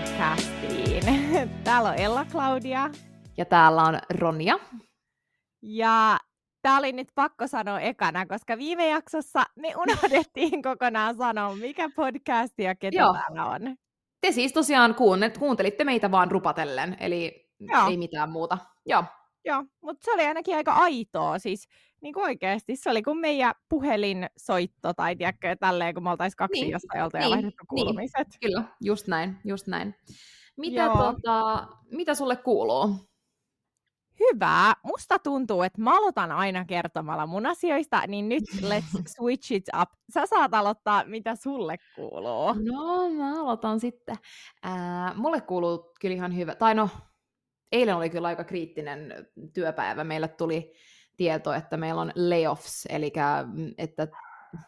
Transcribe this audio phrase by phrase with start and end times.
[0.00, 1.02] Podcastiin.
[1.64, 2.90] Täällä on Ella Claudia.
[3.36, 4.58] Ja täällä on Ronja.
[5.62, 6.18] Ja
[6.62, 12.54] tää oli nyt pakko sanoa ekana, koska viime jaksossa me unohdettiin kokonaan sanoa, mikä podcast
[12.58, 13.12] ja ketä Joo.
[13.14, 13.76] täällä on.
[14.20, 14.94] Te siis tosiaan
[15.38, 17.88] kuuntelitte meitä vaan rupatellen, eli Joo.
[17.88, 18.58] ei mitään muuta.
[18.86, 19.04] Joo.
[19.44, 21.38] Joo, mutta se oli ainakin aika aitoa.
[21.38, 21.68] Siis
[22.02, 26.60] niin kuin oikeasti, se oli kuin meidän puhelinsoitto tai tiedätkö, tälleen, kun me oltaisiin kaksi
[26.60, 27.68] niin, jostain oltu niin, ja vaihdettu niin.
[27.68, 28.28] kuulumiset.
[28.28, 29.94] Niin, kyllä, just näin, just näin.
[30.56, 33.10] Mitä, tota, mitä sulle kuuluu?
[34.20, 34.72] Hyvää.
[34.84, 39.88] Musta tuntuu, että mä aloitan aina kertomalla mun asioista, niin nyt let's switch it up.
[40.14, 42.52] Sä saat aloittaa, mitä sulle kuuluu.
[42.52, 44.16] No, mä aloitan sitten.
[44.66, 46.54] Äh, mulle kuuluu kyllä ihan hyvä.
[46.54, 46.88] Tai no,
[47.72, 50.04] eilen oli kyllä aika kriittinen työpäivä.
[50.04, 50.72] Meille tuli
[51.20, 53.12] tieto, että meillä on layoffs, eli
[53.52, 54.08] mm, että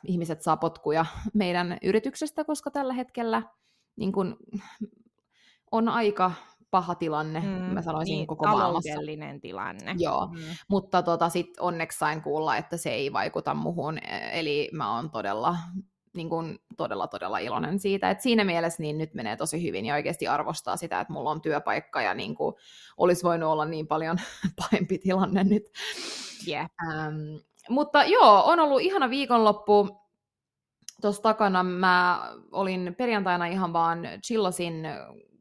[0.06, 3.42] ihmiset saa potkuja meidän yrityksestä, koska tällä hetkellä
[3.96, 4.36] niin kun,
[5.70, 6.32] on aika
[6.70, 9.40] paha tilanne, mm, mä sanoisin niin, koko maailmassa.
[9.40, 9.94] tilanne.
[9.98, 10.40] Joo, mm.
[10.68, 15.10] mutta tota, sitten onneksi sain kuulla, että se ei vaikuta muhun, e, eli mä oon
[15.10, 15.56] todella
[16.14, 18.10] niin kuin todella, todella iloinen siitä.
[18.10, 21.42] Et siinä mielessä niin nyt menee tosi hyvin ja oikeasti arvostaa sitä, että mulla on
[21.42, 22.54] työpaikka ja niin kuin
[22.96, 24.16] olisi voinut olla niin paljon
[24.60, 25.64] pahempi tilanne nyt.
[26.48, 26.70] Yeah.
[26.88, 27.14] Ähm,
[27.68, 30.02] mutta joo, on ollut ihana viikonloppu.
[31.00, 34.86] Tuossa takana mä olin perjantaina ihan vaan chillasin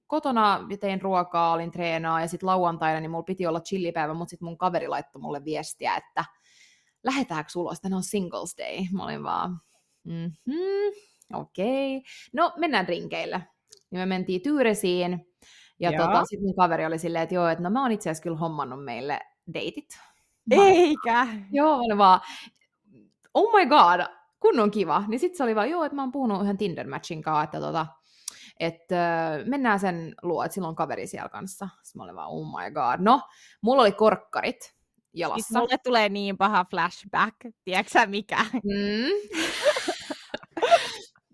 [0.07, 4.45] kotona, tein ruokaa, olin treenaa ja sitten lauantaina niin mulla piti olla chillipäivä, mutta sitten
[4.45, 6.25] mun kaveri laittoi mulle viestiä, että
[7.03, 8.85] lähetäänkö ulos, tänään on Singles Day.
[8.91, 9.61] Mä olin vaan,
[10.03, 10.93] mm-hmm,
[11.33, 11.97] okei.
[11.97, 12.09] Okay.
[12.33, 13.41] No, mennään rinkeille.
[13.91, 15.25] Ja me mentiin Tyyresiin,
[15.79, 18.23] ja tota, sitten mun kaveri oli silleen, että joo, että no mä oon itse asiassa
[18.23, 19.19] kyllä hommannut meille
[19.53, 19.99] deitit.
[20.51, 21.27] Eikä!
[21.51, 22.21] Joo, oli vaan,
[23.33, 24.01] oh my god,
[24.39, 25.03] kunnon kiva.
[25.07, 27.85] Niin sitten se oli vaan, joo, että mä oon puhunut yhden Tinder-matchin kanssa, että tota,
[28.59, 31.69] että äh, mennään sen luo, että silloin on kaveri siellä kanssa.
[31.83, 32.99] Sitten mä olin vaan, oh my god.
[32.99, 33.21] No,
[33.61, 34.75] mulla oli korkkarit
[35.13, 35.47] jalassa.
[35.47, 38.45] Siis mulle tulee niin paha flashback, tiedätkö mikä?
[38.53, 39.39] Mm.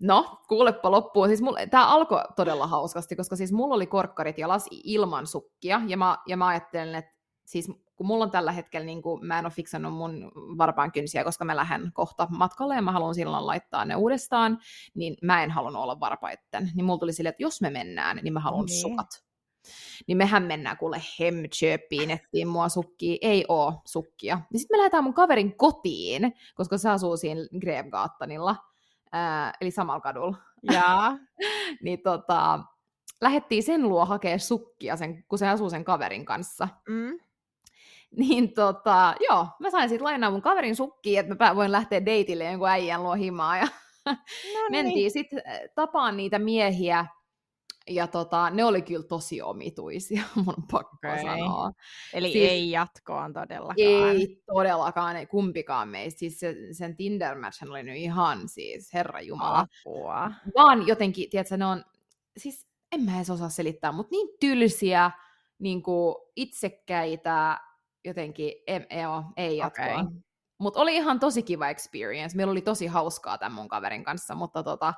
[0.00, 1.28] No, kuulepa loppuun.
[1.28, 1.40] Siis
[1.70, 6.36] tämä alkoi todella hauskasti, koska siis mulla oli korkkarit jalas ilman sukkia, ja mä, ja
[6.36, 7.14] mä ajattelin, että
[7.46, 11.24] siis kun mulla on tällä hetkellä, niin kuin, mä en ole fiksannut mun varpaan kynsiä,
[11.24, 14.58] koska mä lähden kohta matkalle ja mä haluan silloin laittaa ne uudestaan,
[14.94, 16.70] niin mä en halunnut olla varpaitten.
[16.74, 18.80] Niin mulla tuli silleen, että jos me mennään, niin mä haluan niin.
[18.80, 19.27] sukat.
[20.06, 23.16] Niin mehän mennään kuule Hemköpiin, ettiin mua sukkia.
[23.20, 24.40] Ei oo sukkia.
[24.52, 28.56] Niin sitten me lähdetään mun kaverin kotiin, koska se asuu siinä Grevgaattanilla,
[29.12, 30.36] ää, eli samalla kadulla.
[30.62, 31.18] Ja.
[31.82, 32.60] niin tota,
[33.20, 36.68] lähettiin sen luo hakea sukkia, sen, kun se asuu sen kaverin kanssa.
[36.88, 37.18] Mm.
[38.16, 42.44] Niin tota, joo, mä sain sitten lainaa mun kaverin sukkiin, että mä voin lähteä deitille
[42.44, 43.56] jonkun äijän luo himaa.
[43.56, 43.68] Ja
[44.06, 44.12] no
[44.70, 44.70] niin.
[44.70, 45.42] mentiin sitten
[45.74, 47.06] tapaan niitä miehiä,
[47.88, 51.22] ja tota, ne oli kyllä tosi omituisia, mun pakko okay.
[51.22, 51.70] sanoa.
[52.12, 54.16] Eli siis, ei jatkoon todellakaan.
[54.16, 56.18] Ei todellakaan, ei kumpikaan meistä.
[56.18, 57.36] Siis se, sen tinder
[57.70, 59.58] oli nyt ihan siis, herra Jumala.
[59.58, 60.32] Apua.
[60.56, 61.84] Vaan jotenkin, tiedätkö, ne on,
[62.36, 65.10] siis en mä edes osaa selittää, mutta niin tylsiä,
[65.58, 67.60] niin kuin itsekkäitä,
[68.04, 69.84] jotenkin, em, joo, ei jatkoa.
[69.84, 70.04] Okay.
[70.58, 72.36] Mutta oli ihan tosi kiva experience.
[72.36, 74.94] Meillä oli tosi hauskaa tämän mun kaverin kanssa, mutta tota,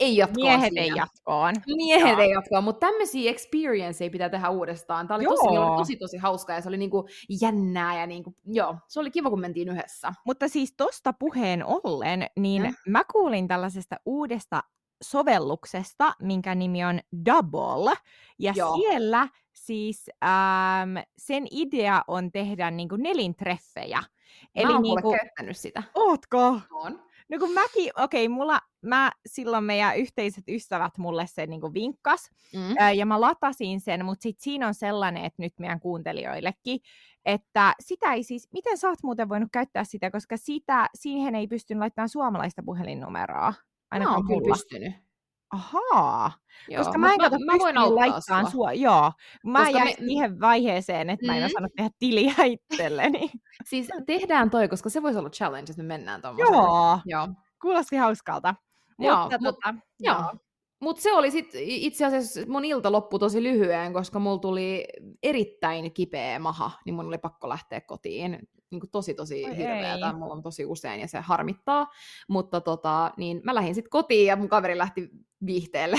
[0.00, 0.82] ei jatkoa Miehet siinä.
[0.82, 1.54] ei jatkoon.
[1.76, 2.20] Miehet Joo.
[2.20, 5.08] ei jatkoon, mutta tämmöisiä experienceja pitää tehdä uudestaan.
[5.08, 7.08] Tämä oli tosi, oli tosi, tosi hauskaa ja se oli niinku
[7.40, 10.12] jännää ja niinku, joo, se oli kiva, kun mentiin yhdessä.
[10.26, 12.72] Mutta siis tosta puheen ollen, niin ja.
[12.88, 14.62] mä kuulin tällaisesta uudesta
[15.02, 17.94] sovelluksesta, minkä nimi on Double,
[18.38, 18.76] ja Joo.
[18.76, 23.98] siellä siis ähm, sen idea on tehdä niinku nelintreffejä.
[23.98, 24.06] Mä
[24.54, 25.16] Eli oon niinku...
[25.52, 25.82] sitä.
[25.94, 26.60] Ootko?
[26.70, 27.05] On.
[27.28, 32.30] No kun mäkin, okei, okay, mulla, mä silloin meidän yhteiset ystävät mulle sen niin vinkkas,
[32.54, 32.74] mm.
[32.78, 36.80] ää, ja mä latasin sen, mutta sit siinä on sellainen, että nyt meidän kuuntelijoillekin,
[37.24, 41.46] että sitä ei siis, miten sä oot muuten voinut käyttää sitä, koska sitä, siihen ei
[41.46, 43.54] pystynyt laittamaan suomalaista puhelinnumeroa.
[43.90, 45.05] Ainakaan mä oon kyllä pystynyt.
[45.50, 46.32] Ahaa,
[46.68, 48.72] joo, koska mä en kato mä, mä voin laittaa sua.
[48.72, 49.12] Joo,
[49.44, 50.06] mä koska jäin me...
[50.06, 51.32] siihen vaiheeseen, että mm.
[51.32, 51.46] mä en mm.
[51.46, 52.34] osannut tehdä tiliä
[52.70, 53.30] itselleni.
[53.70, 56.54] siis tehdään toi, koska se voisi olla challenge, että me mennään tuommoiseen.
[56.54, 57.28] Joo, joo.
[57.62, 58.54] kuulosti hauskalta.
[58.98, 60.16] Joo, mutta, mutta, joo.
[60.18, 60.32] joo.
[60.80, 64.88] Mutta se oli sitten itse asiassa mun ilta loppu tosi lyhyen, koska mulla tuli
[65.22, 68.48] erittäin kipeä maha, niin mun oli pakko lähteä kotiin.
[68.70, 71.86] Niin kuin tosi tosi hirveätä, mulla on tosi usein ja se harmittaa.
[72.28, 75.10] Mutta tota, niin mä lähdin sitten kotiin ja mun kaveri lähti
[75.46, 75.96] viihteelle.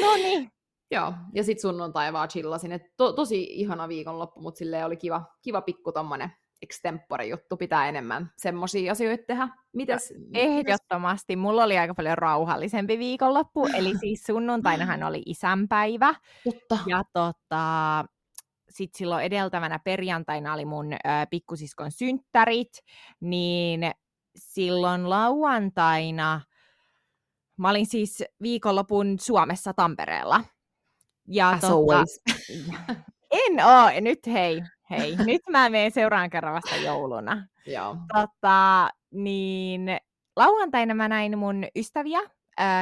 [0.00, 0.50] No niin.
[0.90, 2.72] Joo, ja sitten sunnuntai vaan chillasin.
[2.72, 6.32] Et to, tosi ihana viikonloppu, mutta silleen oli kiva, kiva pikku tommonen
[6.62, 9.48] extempore-juttu, pitää enemmän semmoisia asioita tehdä.
[9.72, 11.36] Mites, Ehdottomasti.
[11.36, 16.14] Mulla oli aika paljon rauhallisempi viikonloppu, eli siis sunnuntainahan oli isänpäivä.
[16.44, 16.78] Totta.
[16.86, 18.04] Ja tota,
[18.78, 20.96] sitten silloin edeltävänä perjantaina oli mun ö,
[21.30, 22.78] pikkusiskon synttärit,
[23.20, 23.90] niin
[24.36, 26.40] silloin lauantaina
[27.56, 30.44] mä olin siis viikonlopun Suomessa Tampereella.
[31.28, 32.04] Ja As tota,
[33.30, 37.46] en oo, nyt hei, hei, nyt mä menen seuraan kerran vasta jouluna.
[37.66, 37.96] Joo.
[38.14, 39.98] Tota, niin
[40.36, 42.20] lauantaina mä näin mun ystäviä,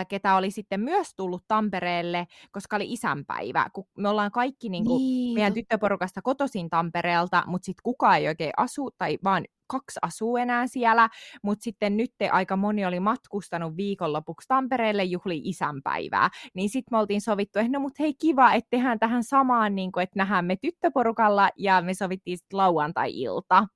[0.09, 3.67] ketä oli sitten myös tullut Tampereelle, koska oli isänpäivä.
[3.73, 5.35] Kun me ollaan kaikki niin kuin, niin.
[5.35, 10.67] meidän tyttöporukasta kotoisin Tampereelta, mutta sitten kukaan ei oikein asu, tai vaan kaksi asuu enää
[10.67, 11.09] siellä,
[11.43, 17.21] mutta sitten nyt aika moni oli matkustanut viikonlopuksi Tampereelle juhli isänpäivää, niin sitten me oltiin
[17.21, 20.57] sovittu, että no mut hei kiva, että tehdään tähän samaan, niin kuin, että nähdään me
[20.57, 23.67] tyttöporukalla, ja me sovittiin sitten lauantai-ilta.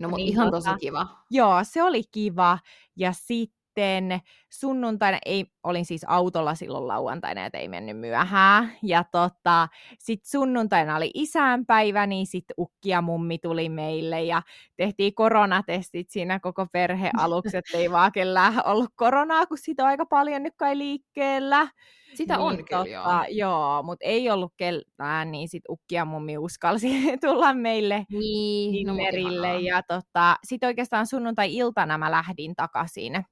[0.00, 1.06] No mutta niin, ihan tosi kiva.
[1.30, 2.58] Joo, se oli kiva.
[2.96, 4.20] Ja sitten sitten
[4.50, 8.72] sunnuntaina, ei, olin siis autolla silloin lauantaina, että ei mennyt myöhään.
[8.82, 14.42] Ja tota, sitten sunnuntaina oli isänpäivä, niin sitten ukki ja mummi tuli meille ja
[14.76, 19.88] tehtiin koronatestit siinä koko perhe aluksi, että ei vaan kellään ollut koronaa, kun siitä on
[19.88, 21.68] aika paljon nyt kai liikkeellä.
[22.14, 23.26] Sitä niin, on kyllä, tota, joo.
[23.28, 26.88] joo mutta ei ollut kellään, niin sitten ukki ja mummi uskalsi
[27.26, 28.94] tulla meille niin, no,
[29.58, 33.24] Ja tota, sitten oikeastaan sunnuntai-iltana mä lähdin takaisin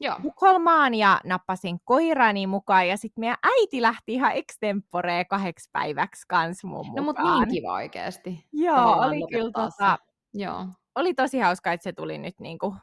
[0.00, 0.16] Joo.
[0.22, 6.64] Tukholmaan ja nappasin koirani mukaan ja sitten meidän äiti lähti ihan extemporee kahdeksi päiväksi kans
[6.64, 8.46] mun No mutta niin kiva oikeasti.
[8.52, 9.98] Joo, Tavallaan oli kyllä tota,
[10.34, 10.66] Joo.
[10.94, 12.76] oli tosi hauska, että se tuli nyt niinku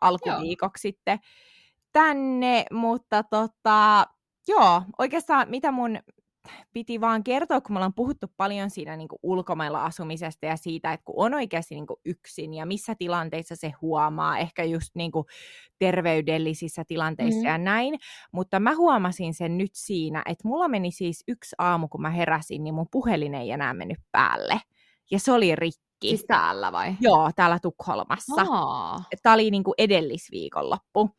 [0.00, 0.92] alkuviikoksi joo.
[0.92, 1.18] sitten
[1.92, 4.06] tänne, mutta tota,
[4.48, 5.98] joo, oikeastaan mitä mun
[6.72, 10.92] piti vaan kertoa, kun me ollaan puhuttu paljon siinä niin kuin ulkomailla asumisesta ja siitä,
[10.92, 15.12] että kun on oikeasti niin kuin yksin ja missä tilanteissa se huomaa, ehkä just niin
[15.12, 15.24] kuin
[15.78, 17.46] terveydellisissä tilanteissa mm.
[17.46, 17.98] ja näin,
[18.32, 22.64] mutta mä huomasin sen nyt siinä, että mulla meni siis yksi aamu, kun mä heräsin,
[22.64, 24.60] niin mun puhelin ei enää mennyt päälle.
[25.10, 26.08] Ja se oli rikki.
[26.08, 26.94] Siis täällä vai?
[27.00, 28.42] Joo, täällä Tukholmassa.
[29.22, 31.10] Tämä oli niin kuin edellisviikonloppu.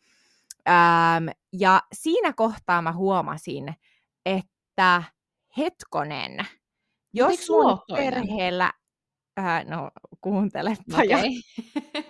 [0.70, 3.76] Ähm, ja siinä kohtaa mä huomasin,
[4.26, 5.04] että
[5.58, 6.46] hetkonen,
[7.14, 8.74] jos mun perheellä,
[9.40, 9.92] äh, no
[10.22, 11.30] kuuntelepa okay.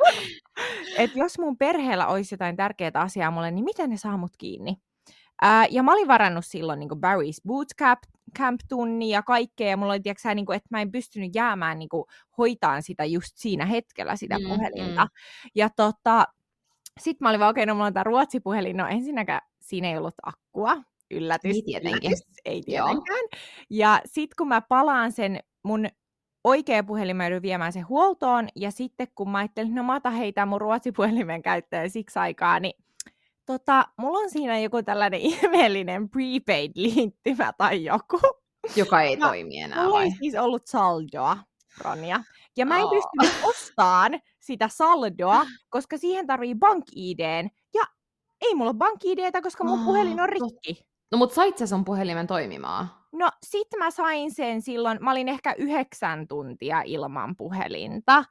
[0.97, 4.75] että jos mun perheellä olisi jotain tärkeää asiaa mulle, niin miten ne saa mut kiinni?
[5.45, 7.99] Äh, ja mä olin varannut silloin niin Barry's Bootcamp
[8.37, 11.89] camp-tunni ja kaikkea, ja mulla oli, tiiäksä, niin kuin, että mä en pystynyt jäämään niin
[11.89, 12.03] kuin,
[12.37, 15.05] hoitaan sitä just siinä hetkellä, sitä mm, puhelinta.
[15.05, 15.49] Mm.
[15.55, 16.25] Ja tota,
[16.99, 19.97] sitten mä olin vaan, okei, okay, no mulla on tämä ruotsipuhelin, no ensinnäkään siinä ei
[19.97, 20.77] ollut akkua,
[21.11, 21.55] yllätys.
[21.55, 22.11] Ei tietenkin.
[22.11, 23.19] Yllätys, ei tietenkään.
[23.29, 23.41] Joo.
[23.69, 25.87] Ja sitten kun mä palaan sen mun
[26.43, 30.13] oikea puhelin, mä joudun viemään sen huoltoon, ja sitten kun mä ajattelin, no mä otan
[30.13, 32.83] heitä mun ruotsipuhelimen käyttöön siksi aikaa, niin
[33.45, 38.19] tota, mulla on siinä joku tällainen ihmeellinen prepaid-liittymä tai joku.
[38.75, 40.05] Joka ei ja toimi enää mulla vai?
[40.05, 41.37] Mulla siis ollut saldoa,
[41.77, 42.23] Ronja.
[42.57, 42.89] Ja mä en oh.
[42.89, 46.85] pystynyt ostamaan sitä saldoa, koska siihen tarvii bank
[47.73, 47.83] ja
[48.41, 48.99] ei mulla ole bank
[49.43, 50.88] koska mun oh, puhelin on rikki.
[51.11, 52.91] No mut sait sä sun puhelimen toimimaan?
[53.11, 58.23] No sit mä sain sen silloin, mä olin ehkä yhdeksän tuntia ilman puhelinta.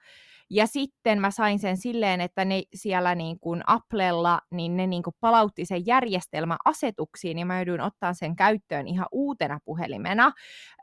[0.50, 5.02] Ja sitten mä sain sen silleen, että ne siellä niin kuin Applella, niin ne niin
[5.02, 10.32] kuin palautti sen järjestelmäasetuksiin, ja mä jouduin ottaa sen käyttöön ihan uutena puhelimena,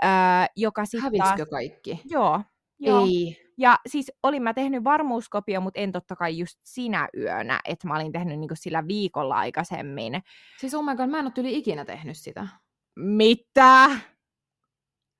[0.03, 0.09] öö,
[0.55, 1.49] joka sitten Hävisikö taas...
[1.49, 2.01] kaikki?
[2.05, 2.41] Joo.
[2.79, 3.05] Joo.
[3.05, 3.45] Ei.
[3.57, 7.95] Ja siis olin mä tehnyt varmuuskopio, mutta en totta kai just sinä yönä, että mä
[7.95, 10.21] olin tehnyt niinku sillä viikolla aikaisemmin.
[10.59, 12.47] Siis oh my god, mä en ole yli ikinä tehnyt sitä.
[12.95, 13.89] Mitä?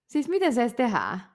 [0.07, 1.34] Siis miten se edes tehdään?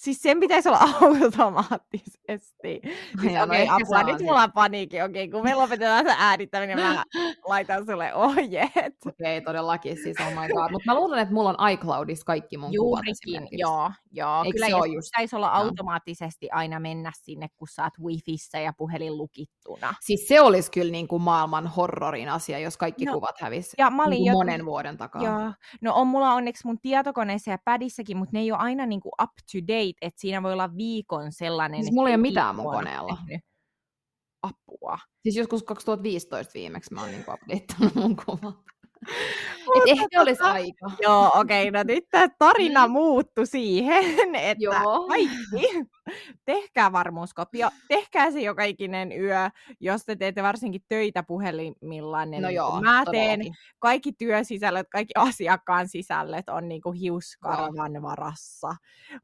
[0.00, 0.78] Siis sen pitäisi olla
[1.22, 2.80] automaattisesti.
[3.20, 5.02] Siis, no okei, okay, apua, nyt mulla on paniikki.
[5.02, 7.04] Okei, okay, kun me lopetetaan se äänittäminen, mä
[7.48, 8.94] laitan sulle ohjeet.
[9.06, 9.96] Okei, okay, todellakin.
[10.02, 10.70] Siis oh my god.
[10.70, 13.90] Mutta mä luulen, että mulla on iCloudissa kaikki mun Juurikin, joo.
[14.12, 14.42] joo.
[14.44, 15.08] Eikö Kyllä, se just...
[15.14, 19.94] pitäisi olla automaattisesti aina mennä sinne, kun sä oot wifissä ja puhelin lukittuna.
[20.00, 23.90] Siis se olisi kyllä niin kuin maailman horrorin asia, jos kaikki no, kuvat hävis ja
[23.90, 24.32] mä olin niin jo...
[24.32, 25.22] monen vuoden takaa.
[25.22, 25.52] Joo.
[25.80, 29.12] No on mulla onneksi mun tietokoneessa ja pädissäkin, mutta ne ei ole aina niin kuin
[29.22, 31.82] up to date wait, että siinä voi olla viikon sellainen...
[31.82, 33.18] Siis mulla ei ole mitään mun koneella.
[34.42, 34.98] Apua.
[35.22, 38.56] Siis joskus 2015 viimeksi mä oon niin updateannut mun kuvat.
[39.76, 40.90] Et ehkä tota, olisi aika.
[41.02, 42.92] Joo, okei, okay, no nyt tämä tarina mm.
[42.92, 45.06] muuttui siihen, että joo.
[45.08, 45.84] kaikki,
[46.44, 52.30] tehkää varmuuskopio, tehkää se joka ikinen yö, jos te teette varsinkin töitä puhelimillaan.
[52.30, 53.40] No niin joo, mä teen
[53.78, 58.74] kaikki työsisällöt, kaikki asiakkaan sisällöt on niin kuin hiuskaravan varassa.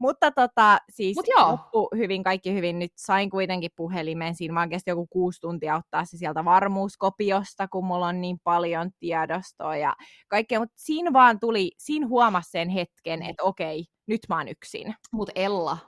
[0.00, 1.50] Mutta tota, siis Mut joo.
[1.50, 2.78] loppu hyvin, kaikki hyvin.
[2.78, 7.86] Nyt sain kuitenkin puhelimen, siinä vaan kesti joku kuusi tuntia ottaa se sieltä varmuuskopiosta, kun
[7.86, 9.96] mulla on niin paljon tiedostoa ja
[10.28, 14.94] kaikkea, mutta siinä vaan tuli, siinä huomasi sen hetken, että okei, nyt mä oon yksin.
[15.12, 15.78] Mutta Ella,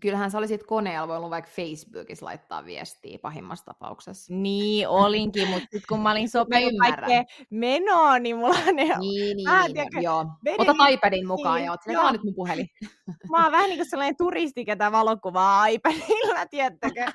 [0.00, 4.34] kyllähän sä olisit koneella voinut vaikka Facebookissa laittaa viestiä pahimmassa tapauksessa.
[4.34, 8.72] Niin, olinkin, mutta sitten kun mä olin sopinut kaikkea menoa, niin mulla ne...
[8.72, 10.26] Niin, niin, niin, tiedä, joo.
[10.44, 10.70] Vedin...
[10.70, 12.66] Ota iPadin mukaan niin, ja oot on nyt mun puhelin.
[13.30, 17.12] Mä oon vähän niin kuin sellainen turisti, ketä valokuvaa iPadilla, tiettäkö?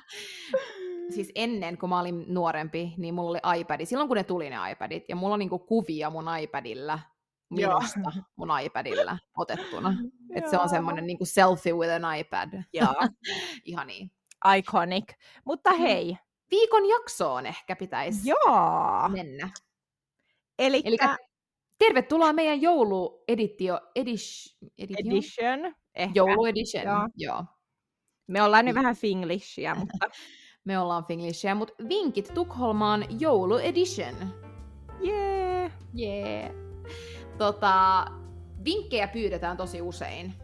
[1.12, 3.86] siis ennen, kun mä olin nuorempi, niin mulla oli iPad.
[3.86, 6.98] Silloin kun ne tuli ne iPadit, ja mulla on niinku kuvia mun iPadilla,
[7.54, 8.24] minusta Joo.
[8.36, 9.94] mun iPadilla otettuna.
[10.36, 12.62] että se on semmoinen niinku selfie with an iPad.
[12.72, 12.94] Joo.
[13.64, 14.10] Ihan niin.
[14.56, 15.12] Iconic.
[15.44, 15.78] Mutta mm.
[15.78, 16.16] hei.
[16.50, 19.08] Viikon jaksoon ehkä pitäisi Joo.
[19.08, 19.50] mennä.
[20.58, 20.88] Elikkä...
[20.88, 21.16] Elikkä
[21.78, 24.70] tervetuloa meidän joulueditio edition.
[24.78, 26.12] edition ehkä.
[26.14, 27.08] Jouluedition, joo.
[27.16, 27.44] joo.
[28.26, 30.10] Me ollaan nyt vähän finglishia, mutta
[30.64, 34.14] me ollaan Finglishia, mutta vinkit Tukholmaan joulu edition.
[35.04, 35.72] Yeah!
[35.98, 36.71] Yeah!
[37.38, 38.04] Tota,
[38.64, 40.34] vinkkejä pyydetään tosi usein.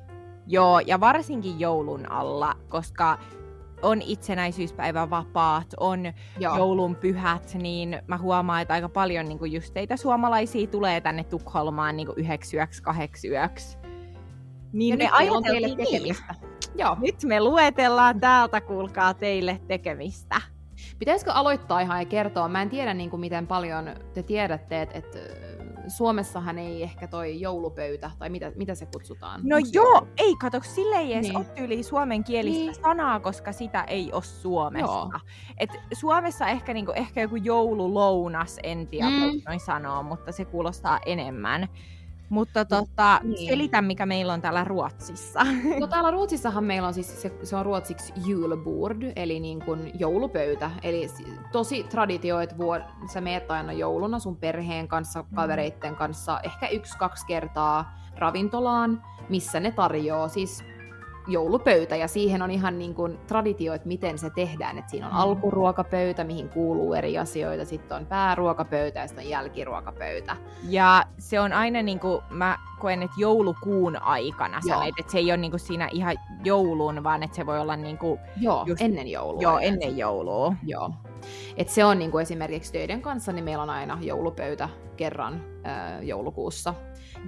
[0.47, 3.19] Joo, ja varsinkin joulun alla, koska
[3.83, 6.57] on itsenäisyyspäivän vapaat, on Joo.
[6.57, 11.25] joulun pyhät, niin mä huomaan, että aika paljon niin kuin just teitä suomalaisia tulee tänne
[11.25, 13.79] Tukholmaan niin yhdeksi yöksi, kahdeksi yöksi.
[14.73, 16.35] Niin ja me ajateltiin teille tekemistä.
[16.41, 16.79] Niin.
[16.79, 16.97] Joo.
[17.01, 20.41] Nyt me luetellaan täältä, kuulkaa teille tekemistä.
[20.99, 22.49] Pitäisikö aloittaa ihan ja kertoa?
[22.49, 25.19] Mä en tiedä niin kuin miten paljon te tiedätte, että, että
[25.91, 29.41] Suomessahan ei ehkä toi joulupöytä, tai mitä, mitä se kutsutaan?
[29.45, 30.07] No Onks joo, joulu?
[30.17, 31.37] ei kato, sille ei edes niin.
[31.37, 32.75] ole tyyli suomenkielistä niin.
[32.75, 34.93] sanaa, koska sitä ei ole Suomessa.
[34.93, 35.21] Joo.
[35.59, 39.41] Et Suomessa ehkä, niinku, ehkä joku joululounas, en tiedä, mm.
[39.47, 41.69] noin sanoo, mutta se kuulostaa enemmän.
[42.29, 43.49] Mutta tota, niin.
[43.49, 45.41] selitä, mikä meillä on täällä Ruotsissa.
[45.81, 50.71] No täällä Ruotsissahan meillä on siis, se, se on ruotsiksi julbord, eli niin kuin joulupöytä.
[50.83, 51.09] Eli
[51.53, 55.35] tosi traditio, että vuod- sä meet aina jouluna sun perheen kanssa, mm.
[55.35, 60.65] kavereitten kanssa, ehkä yksi-kaksi kertaa ravintolaan, missä ne tarjoaa siis
[61.29, 64.79] joulupöytä ja siihen on ihan niin kuin traditio, että miten se tehdään.
[64.79, 65.19] Että siinä on mm.
[65.19, 70.37] alkuruokapöytä, mihin kuuluu eri asioita, sitten on pääruokapöytä ja sitten on jälkiruokapöytä.
[70.69, 75.19] Ja se on aina niin kuin, mä koen, että joulukuun aikana sä meet, että se
[75.19, 78.65] ei ole niin kuin siinä ihan joulun, vaan että se voi olla niin kuin Joo,
[78.67, 79.43] just, ennen joulua.
[79.43, 80.55] Joo, ennen joulua.
[80.63, 80.93] Joo.
[81.57, 86.03] Et se on niin kuin esimerkiksi töiden kanssa, niin meillä on aina joulupöytä kerran äh,
[86.03, 86.75] joulukuussa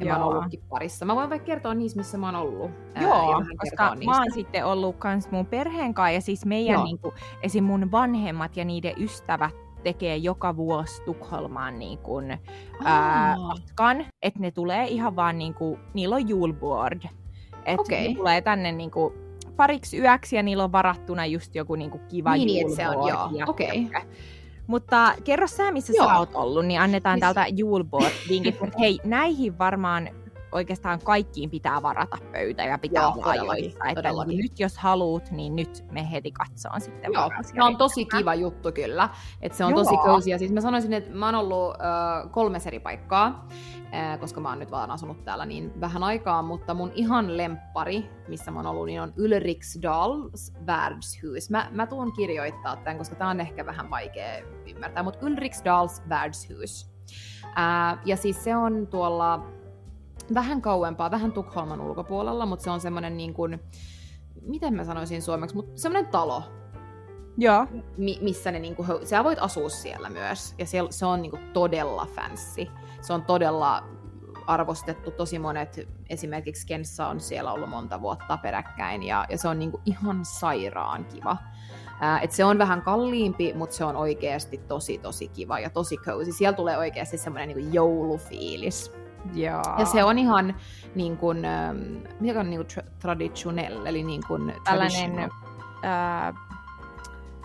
[0.00, 0.18] ja Joo.
[0.18, 1.04] mä oon ollutkin parissa.
[1.04, 2.70] Mä voin vaikka kertoa niistä, missä mä oon ollut.
[3.00, 7.64] Joo, koska mä oon sitten ollut kans mun perheen kanssa ja siis meidän niinku, esim.
[7.64, 12.38] mun vanhemmat ja niiden ystävät tekee joka vuosi Tukholmaan niin kuin,
[12.84, 17.02] ää, matkan, että ne tulee ihan vaan niin kuin, niillä on julboard.
[17.64, 18.08] Että okay.
[18.08, 19.14] ne tulee tänne niin kuin,
[19.60, 22.76] pariksi yöksi ja niillä on varattuna just joku niin kuin, kiva niin, julboard.
[22.76, 23.48] Se on, joo.
[23.48, 24.02] Okay.
[24.66, 26.06] Mutta kerro sä, missä Joo.
[26.06, 27.34] sä oot ollut, niin annetaan missä?
[27.34, 28.56] täältä Juleboard-vinkit.
[28.78, 30.08] hei, näihin varmaan
[30.52, 33.84] oikeastaan kaikkiin pitää varata pöytä ja pitää Joo, olla ajoissa.
[33.88, 37.12] Että niin nyt jos haluut, niin nyt me heti katsoon sitten.
[37.12, 39.08] Joo, se on tosi kiva juttu kyllä.
[39.42, 39.84] Että se on Joo.
[39.84, 40.38] tosi cozy.
[40.38, 43.46] siis mä sanoisin, että mä oon ollut äh, kolmes eri paikkaa,
[43.94, 48.10] äh, koska mä oon nyt vaan asunut täällä niin vähän aikaa, mutta mun ihan lemppari,
[48.28, 51.50] missä mä oon ollut, niin on Ulriksdals värdshus.
[51.50, 56.90] Mä, mä tuun kirjoittaa tämän, koska tää on ehkä vähän vaikea ymmärtää, mutta Ulriksdals värdshus.
[57.44, 59.59] Äh, ja siis se on tuolla
[60.34, 63.60] vähän kauempaa, vähän Tukholman ulkopuolella, mutta se on semmoinen niin kuin,
[64.42, 66.42] miten mä sanoisin suomeksi, mutta semmoinen talo.
[67.38, 67.66] Joo.
[67.96, 70.54] Mi- missä ne niinku, sä voit asua siellä myös.
[70.58, 72.66] Ja se, se on niinku todella fancy.
[73.00, 73.84] Se on todella
[74.46, 75.10] arvostettu.
[75.10, 79.02] Tosi monet, esimerkiksi Kenssa on siellä ollut monta vuotta peräkkäin.
[79.02, 81.36] Ja, ja se on niinku ihan sairaan kiva.
[82.00, 85.96] Ää, et se on vähän kalliimpi, mutta se on oikeasti tosi tosi kiva ja tosi
[85.96, 86.32] cozy.
[86.32, 88.92] Siellä tulee oikeasti semmoinen niinku joulufiilis.
[89.34, 89.62] Joo.
[89.78, 90.54] Ja se on ihan
[90.94, 91.78] niin kuin, ähm,
[92.20, 96.34] mikä on niin kuin tra- traditionell, eli niin kuin tällainen äh,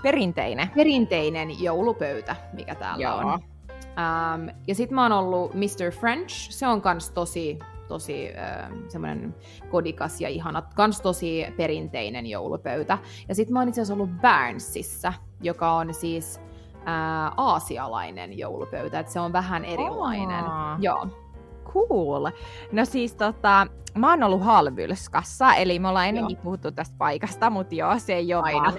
[0.03, 0.69] perinteinen.
[0.75, 3.17] Perinteinen joulupöytä, mikä täällä Joo.
[3.17, 3.33] on.
[3.33, 5.91] Um, ja sitten mä oon ollut Mr.
[5.99, 9.35] French, se on kans tosi, tosi äh, semmoinen
[9.69, 12.97] kodikas ja ihana, kans tosi perinteinen joulupöytä.
[13.29, 16.41] Ja sitten mä oon itse asiassa ollut Barnesissa, joka on siis
[16.85, 20.45] ää, aasialainen joulupöytä, että se on vähän erilainen.
[20.45, 20.79] Oh.
[20.79, 21.24] Joo.
[21.75, 22.29] Cool.
[22.71, 26.43] No siis tota, mä oon ollut Halvylskassa, eli me ollaan ennenkin joo.
[26.43, 28.63] puhuttu tästä paikasta, mutta joo, se ei ole Aina.
[28.63, 28.73] vaan,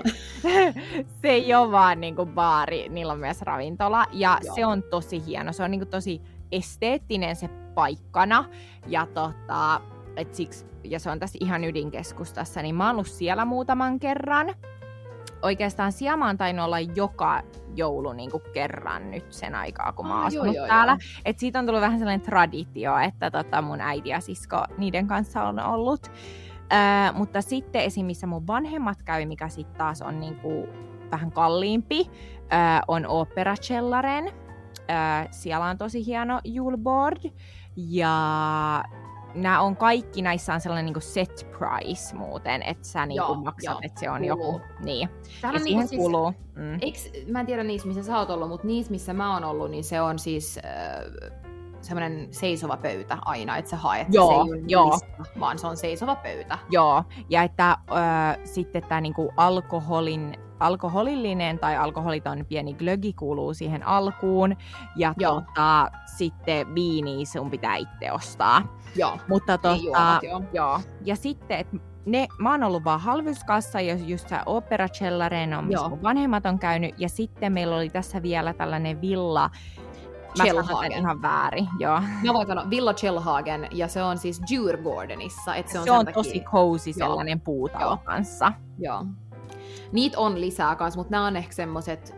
[1.23, 4.55] se ei ole vaan niinku baari, niillä on myös ravintola, ja joo.
[4.55, 6.23] se on tosi hieno, se on niinku tosi
[6.53, 8.45] esteettinen se paikkana,
[8.87, 9.81] ja tota,
[10.17, 14.55] et siksi, ja se on tässä ihan ydinkeskustassa, niin mä oon ollut siellä muutaman kerran,
[15.43, 15.93] oikeastaan
[16.27, 17.43] oon tainnut olla joka
[17.75, 20.93] joulu niin kuin kerran nyt sen aikaa, kun mä oon asunut joo, täällä.
[20.93, 21.23] Joo.
[21.25, 25.43] Et siitä on tullut vähän sellainen traditio, että tota mun äiti ja sisko niiden kanssa
[25.43, 26.11] on ollut.
[26.73, 28.07] Öö, mutta sitten esim.
[28.07, 30.69] missä mun vanhemmat käy, mikä sitten taas on niin kuin
[31.11, 32.11] vähän kalliimpi,
[32.53, 34.25] öö, on Opera Cellaren.
[34.25, 37.31] Öö, siellä on tosi hieno julboard.
[37.77, 38.85] Ja
[39.37, 43.73] nämä on kaikki, näissä on sellainen niin set price muuten, että sä niin joo, maksat,
[43.73, 45.09] joo, että se on joku, niin.
[45.41, 46.33] Tähän ja siihen siis, kuuluu.
[46.55, 46.79] Mm.
[46.81, 49.71] Eiks, mä en tiedä niissä, missä sä oot ollut, mutta niissä, missä mä oon ollut,
[49.71, 51.41] niin se on siis äh,
[51.81, 54.91] semmoinen seisova pöytä aina, että sä haet, joo, se ei ole joo.
[54.91, 56.59] Lista, vaan se on seisova pöytä.
[56.71, 57.79] Joo, ja että äh,
[58.45, 64.57] sitten tämä niinku alkoholin alkoholillinen tai alkoholiton pieni glögi kuuluu siihen alkuun.
[64.97, 68.63] Ja tota, sitten viini sun pitää itse ostaa.
[68.97, 69.19] Joo.
[69.29, 70.43] Mutta tota, juomat, joo.
[70.53, 70.81] joo.
[71.05, 75.65] Ja sitten, että ne, mä oon ollut vaan halvyskassa ja just se Opera Cellaren on,
[75.65, 76.95] missä vanhemmat on käynyt.
[76.99, 79.51] Ja sitten meillä oli tässä vielä tällainen villa,
[80.39, 82.01] Mä sanon ihan väärin, joo.
[82.01, 85.55] Mä voin sanoa Villa Chellhagen, ja se on siis Djurgårdenissa.
[85.55, 88.53] Että se on, se on tosi cozy sellainen puutalo kanssa.
[88.79, 89.05] Joo.
[89.93, 92.15] Niitä on lisää kanssa, mutta nämä on ehkä semmoiset,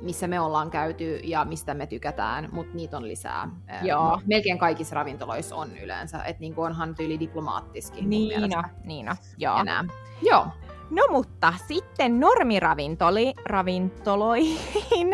[0.00, 3.50] missä me ollaan käyty ja mistä me tykätään, mutta niitä on lisää.
[3.82, 4.20] Joo.
[4.26, 8.10] Melkein kaikissa ravintoloissa on yleensä, että niin onhan tyyli diplomaattiskin.
[8.10, 9.14] Niin, no, niin no,
[10.20, 10.46] joo.
[10.90, 15.08] No mutta sitten normiravintoli, ravintoloihin.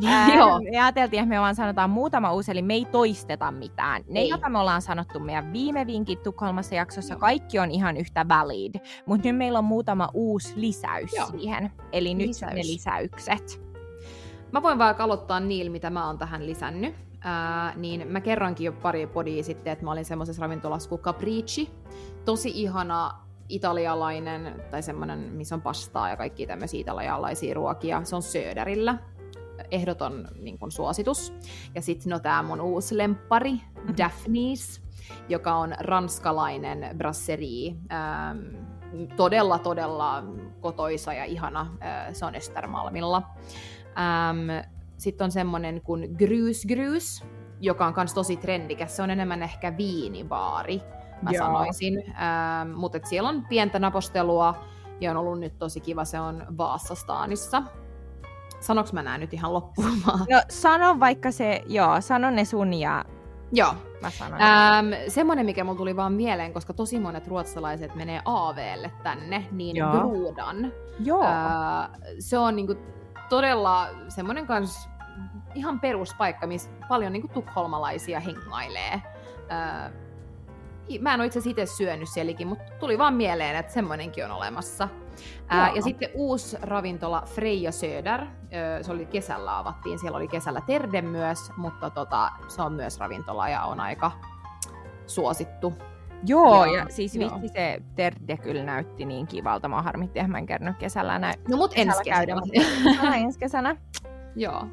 [0.36, 0.60] Joo.
[0.70, 4.04] Me ajateltiin, että me vaan sanotaan muutama uusi, eli me ei toisteta mitään.
[4.08, 4.28] Ne, ei.
[4.28, 7.20] joita me ollaan sanottu meidän viime vinkit Tukholmassa jaksossa, Joo.
[7.20, 8.74] kaikki on ihan yhtä valid.
[9.06, 11.26] Mutta nyt meillä on muutama uusi lisäys Joo.
[11.26, 11.72] siihen.
[11.92, 12.54] Eli nyt lisäys.
[12.54, 13.60] ne lisäykset.
[14.52, 16.94] Mä voin vaan aloittaa niillä, mitä mä oon tähän lisännyt.
[17.24, 21.70] Ää, niin mä kerroinkin jo pari podia sitten, että mä olin semmoisessa ravintolassa kuin Capricci.
[22.24, 23.10] Tosi ihana
[23.50, 28.04] italialainen tai semmoinen, missä on pastaa ja kaikki tämmöisiä italialaisia ruokia.
[28.04, 28.98] Se on Söderillä.
[29.70, 31.32] Ehdoton niin kun, suositus.
[31.74, 33.94] Ja sitten no tämä mun uusi lempari, mm-hmm.
[33.94, 34.80] Daphne's,
[35.28, 37.74] joka on ranskalainen brasserie.
[37.92, 38.38] Ähm,
[39.16, 40.24] todella, todella
[40.60, 41.60] kotoisa ja ihana.
[41.60, 43.22] Äh, se on Östermalmilla.
[43.98, 47.24] Ähm, sitten on semmoinen kuin Grus Grus,
[47.60, 48.96] joka on myös tosi trendikäs.
[48.96, 50.82] Se on enemmän ehkä viinibaari
[51.22, 51.46] mä Joo.
[51.46, 52.04] sanoisin.
[52.08, 54.54] Ähm, mutta siellä on pientä napostelua
[55.00, 57.62] ja on ollut nyt tosi kiva, se on Vaassastaanissa.
[58.60, 63.04] Sanoks mä nää nyt ihan loppuun No sano vaikka se, joo, sano ne sun ja
[63.52, 63.74] Joo.
[64.02, 64.40] Mä sanon.
[64.40, 69.76] Ähm, semmoinen, mikä mulla tuli vaan mieleen, koska tosi monet ruotsalaiset menee AVlle tänne, niin
[69.76, 69.90] Joo.
[69.90, 70.72] Brudan.
[71.04, 71.24] Joo.
[71.24, 72.74] Äh, se on niinku
[73.28, 74.88] todella semmoinen kans
[75.54, 78.92] ihan peruspaikka, missä paljon niinku tukholmalaisia hengailee.
[79.52, 79.92] Äh,
[80.98, 84.30] mä en ole itse asiassa itse syönyt sielläkin, mutta tuli vaan mieleen, että semmoinenkin on
[84.30, 84.88] olemassa.
[85.48, 88.26] Ää, ja sitten uusi ravintola Freja Söder,
[88.82, 93.48] se oli kesällä avattiin, siellä oli kesällä Terde myös, mutta tota, se on myös ravintola
[93.48, 94.12] ja on aika
[95.06, 95.74] suosittu.
[96.26, 97.30] Joo, ja, ja siis joo.
[97.34, 99.68] vitsi se Terde kyllä näytti niin kivalta.
[99.68, 101.34] Mä harmitti, että mä en käynyt kesällä näin.
[101.48, 102.16] No mut ensi kesänä.
[102.16, 103.16] Käydä, mutta...
[103.24, 103.76] ensi kesänä.
[104.36, 104.66] Joo.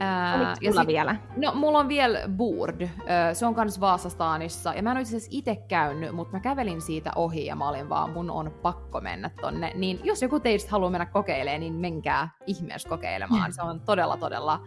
[0.00, 1.16] Ää, ja sit, vielä?
[1.36, 2.88] No, mulla on vielä Board.
[3.32, 4.74] Se on kans Vaasastaanissa.
[4.74, 8.10] Ja mä en itse itse käynyt, mutta mä kävelin siitä ohi ja mä olin vaan,
[8.10, 9.72] mun on pakko mennä tonne.
[9.74, 13.52] Niin jos joku teistä haluaa mennä kokeilemaan, niin menkää ihmeessä kokeilemaan.
[13.52, 14.60] Se on todella, todella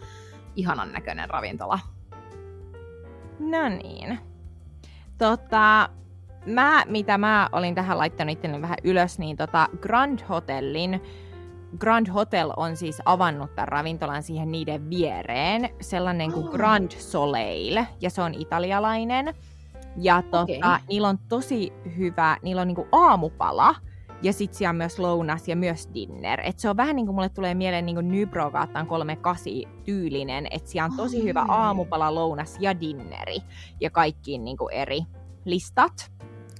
[0.55, 1.79] ihanan näköinen ravintola.
[3.39, 4.19] No niin.
[5.17, 5.89] Tota,
[6.45, 11.01] mä, mitä mä olin tähän laittanut itselleni vähän ylös, niin tota Grand Hotellin
[11.77, 18.09] Grand Hotel on siis avannut tämän ravintolan siihen niiden viereen, sellainen kuin Grand Soleil, ja
[18.09, 19.33] se on italialainen.
[19.97, 20.79] Ja tota, okay.
[20.87, 23.75] niillä on tosi hyvä, niillä on niinku aamupala,
[24.21, 26.41] ja sitten siellä on myös lounas ja myös dinner.
[26.43, 29.53] Et se on vähän niin kuin mulle tulee mieleen niin kuin Nybrogatan 38
[29.83, 33.37] tyylinen, että siellä on tosi oh, hyvä aamupala, lounas ja dinneri.
[33.81, 35.01] Ja kaikkiin niin kuin eri
[35.45, 36.11] listat.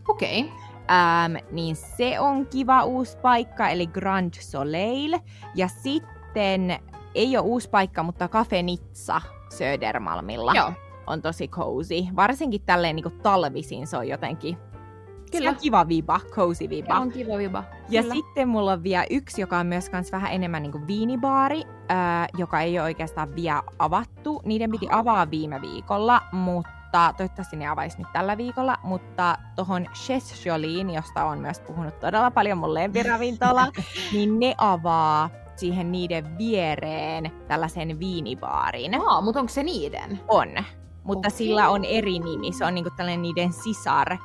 [0.07, 0.41] Okei.
[0.41, 0.68] Okay.
[0.89, 5.19] Ähm, niin se on kiva uusi paikka, eli Grand Soleil.
[5.56, 6.80] Ja sitten,
[7.15, 10.73] ei ole uusi paikka, mutta Cafe Nizza Södermalmilla Joo.
[11.08, 11.95] on tosi cozy.
[12.15, 14.58] Varsinkin tälleen niin talvisin se on jotenkin
[15.32, 15.49] Kyllä.
[15.52, 16.95] Se on kiva viba, cozy viba.
[16.95, 17.63] Se on kiva viba.
[17.89, 18.15] Ja Kyllä.
[18.15, 22.28] sitten mulla on vielä yksi, joka on myös kans vähän enemmän niin kuin viinibaari, äh,
[22.38, 24.41] joka ei ole oikeastaan vielä avattu.
[24.45, 30.45] Niiden piti avaa viime viikolla, mutta toivottavasti ne avaisi nyt tällä viikolla, mutta tuohon Chez
[30.45, 33.67] Jolien, josta on myös puhunut todella paljon mun lempiravintola,
[34.13, 39.02] niin ne avaa siihen niiden viereen tällaisen viinibaarin.
[39.02, 40.19] Aa, mutta onko se niiden?
[40.28, 40.47] On,
[41.04, 41.38] mutta okay.
[41.38, 42.54] sillä on eri nimi.
[42.54, 44.17] Se on niinku tällainen niiden sisar,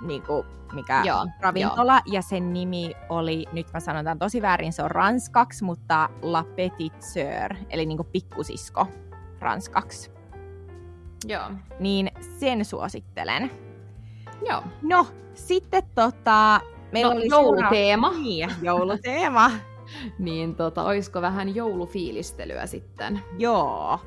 [0.00, 2.14] niinku, mikä joo, ravintola, joo.
[2.14, 6.44] ja sen nimi oli, nyt mä sanon tämän tosi väärin, se on ranskaksi, mutta La
[6.44, 8.86] Petite Sœur, eli niinku pikkusisko
[9.40, 10.15] ranskaksi.
[11.28, 11.50] Joo.
[11.80, 13.50] Niin sen suosittelen.
[14.48, 14.62] Joo.
[14.82, 16.60] No, sitten tota,
[16.92, 18.08] meillä no, oli jouluteema.
[18.08, 18.22] Suora...
[18.22, 19.50] Niin, jouluteema.
[20.18, 23.20] niin tota, olisiko vähän joulufiilistelyä sitten?
[23.38, 24.00] Joo.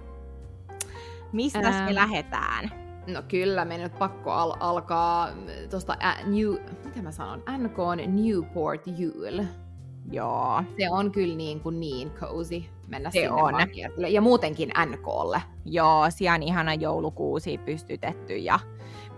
[1.32, 2.72] Mistä ähm, me lähdetään?
[3.08, 5.30] No kyllä, me nyt pakko al- alkaa
[5.70, 6.54] tuosta New,
[6.86, 7.78] mitä mä sanon, NK
[8.08, 9.48] Newport Jule.
[10.12, 10.64] Joo.
[10.80, 13.54] Se on kyllä niin, kuin niin cozy mennä se sinne on.
[14.12, 15.42] Ja muutenkin NKlle.
[15.66, 18.60] Joo, siellä on ihana joulukuusi pystytetty ja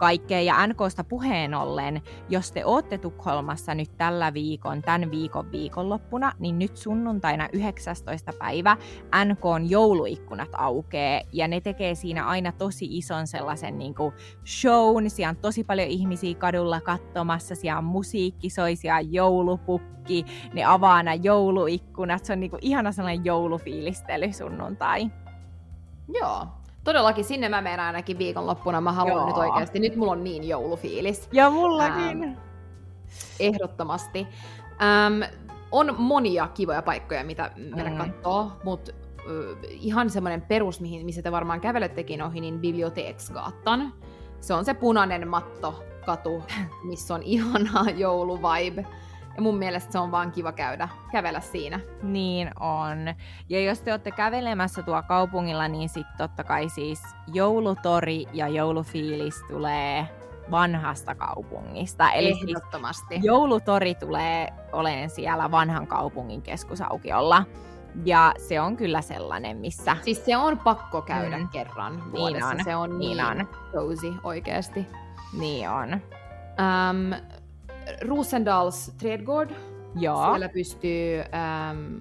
[0.01, 0.41] kaikkea.
[0.41, 6.59] Ja NKsta puheen ollen, jos te ootte Tukholmassa nyt tällä viikon, tämän viikon viikonloppuna, niin
[6.59, 8.33] nyt sunnuntaina 19.
[8.39, 8.77] päivä
[9.25, 14.13] NKn jouluikkunat aukee ja ne tekee siinä aina tosi ison sellaisen niin kuin
[14.45, 15.09] shown.
[15.09, 20.63] Siellä on tosi paljon ihmisiä kadulla katsomassa, siellä on musiikki, soi, siellä on joulupukki, ne
[20.63, 22.25] avaa nämä jouluikkunat.
[22.25, 25.11] Se on niin kuin ihana sellainen joulufiilistely sunnuntai.
[26.13, 26.47] Joo,
[26.83, 28.81] Todellakin sinne mä menen ainakin viikonloppuna.
[28.81, 29.27] Mä haluan Joo.
[29.27, 29.79] nyt oikeasti.
[29.79, 31.29] Nyt mulla on niin joulufiilis.
[31.31, 32.23] Ja mullakin.
[32.23, 32.33] Ähm,
[33.39, 34.27] ehdottomasti.
[34.81, 35.21] Ähm,
[35.71, 37.97] on monia kivoja paikkoja, mitä mennä mm.
[37.97, 43.93] katsoo, mutta uh, ihan semmoinen perus, mihin, missä te varmaan kävelettekin ohi, niin Biblioteksgatan.
[44.39, 46.43] Se on se punainen matto katu,
[46.83, 48.85] missä on ihanaa jouluvibe.
[49.35, 51.79] Ja mun mielestä se on vaan kiva käydä, kävellä siinä.
[52.03, 52.97] Niin on.
[53.49, 59.35] Ja jos te olette kävelemässä tuo kaupungilla, niin sitten totta kai siis joulutori ja joulufiilis
[59.49, 60.07] tulee
[60.51, 62.11] vanhasta kaupungista.
[62.11, 63.15] Eli siis Ehdottomasti.
[63.15, 67.45] Siis joulutori tulee olen siellä vanhan kaupungin keskusaukiolla.
[68.05, 69.97] Ja se on kyllä sellainen, missä...
[70.01, 71.47] Siis se on pakko käydä mm.
[71.49, 72.49] kerran niin vuodessa.
[72.49, 72.65] Niin on.
[72.65, 73.47] Se on niin, niin on.
[73.71, 74.87] cozy oikeasti.
[75.39, 75.93] Niin on.
[75.93, 77.13] Um,
[78.01, 79.51] Rosendals trädgård.
[79.95, 80.25] Joo.
[80.29, 81.19] Siellä pystyy...
[81.19, 81.95] Ähm...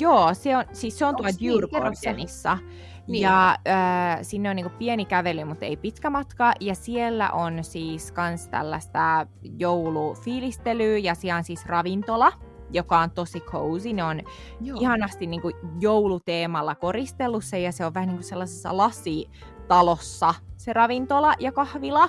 [0.00, 2.58] Joo, se on, siis se on tuolla Djurgårdenissa.
[3.06, 3.22] Niin.
[3.22, 6.52] Ja äh, sinne on niinku pieni kävely, mutta ei pitkä matka.
[6.60, 9.26] Ja siellä on siis kans tällaista
[9.58, 12.32] joulufiilistelyä ja siellä on siis ravintola
[12.70, 13.92] joka on tosi cozy.
[13.92, 14.20] Ne on
[14.60, 14.78] Joo.
[14.80, 20.34] ihanasti niin kuin jouluteemalla koristellut se, ja se on vähän niin kuin sellaisessa lasitalossa
[20.68, 22.08] se ravintola ja kahvila.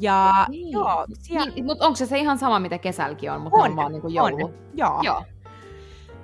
[0.00, 0.72] Ja niin.
[0.72, 1.52] joo, siellä...
[1.54, 4.02] niin, mutta onko se se ihan sama, mitä kesälläkin on, mutta on, on vaan niin
[4.02, 4.44] kuin joulu?
[4.44, 4.54] On.
[4.74, 5.00] Joo.
[5.02, 5.24] joo.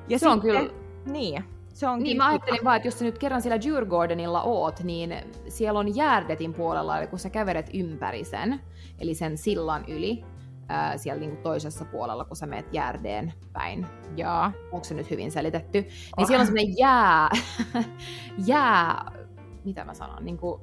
[0.08, 0.70] Ja se sitten, on kyllä...
[1.06, 1.44] Niin.
[1.74, 5.14] Se on niin, mä ajattelin vaan, että jos sä nyt kerran siellä Djurgårdenilla oot, niin
[5.48, 8.60] siellä on Järdetin puolella, eli kun sä kävelet ympäri sen,
[8.98, 10.24] eli sen sillan yli,
[10.68, 13.86] ää, siellä niin toisessa puolella, kun sä meet Järdeen päin.
[14.16, 15.80] Ja onko se nyt hyvin selitetty?
[15.80, 16.26] Niin oh.
[16.26, 17.28] siellä on semmoinen jää,
[18.46, 19.12] jää,
[19.64, 20.62] mitä mä sanon, niin kuin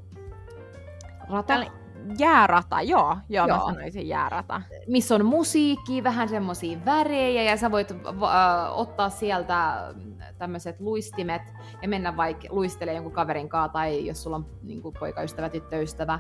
[1.30, 1.48] rata.
[1.48, 1.72] Tällä,
[2.20, 3.58] jäärata, joo, joo, joo.
[3.58, 4.62] mä sanoisin jäärata.
[4.88, 7.98] Missä on musiikki, vähän semmoisia värejä ja sä voit äh,
[8.72, 9.94] ottaa sieltä
[10.38, 11.42] tämmöiset luistimet
[11.82, 16.20] ja mennä vaikka luistelemaan jonkun kaverin kanssa tai jos sulla on niin kuin poikaystävä, tyttöystävä,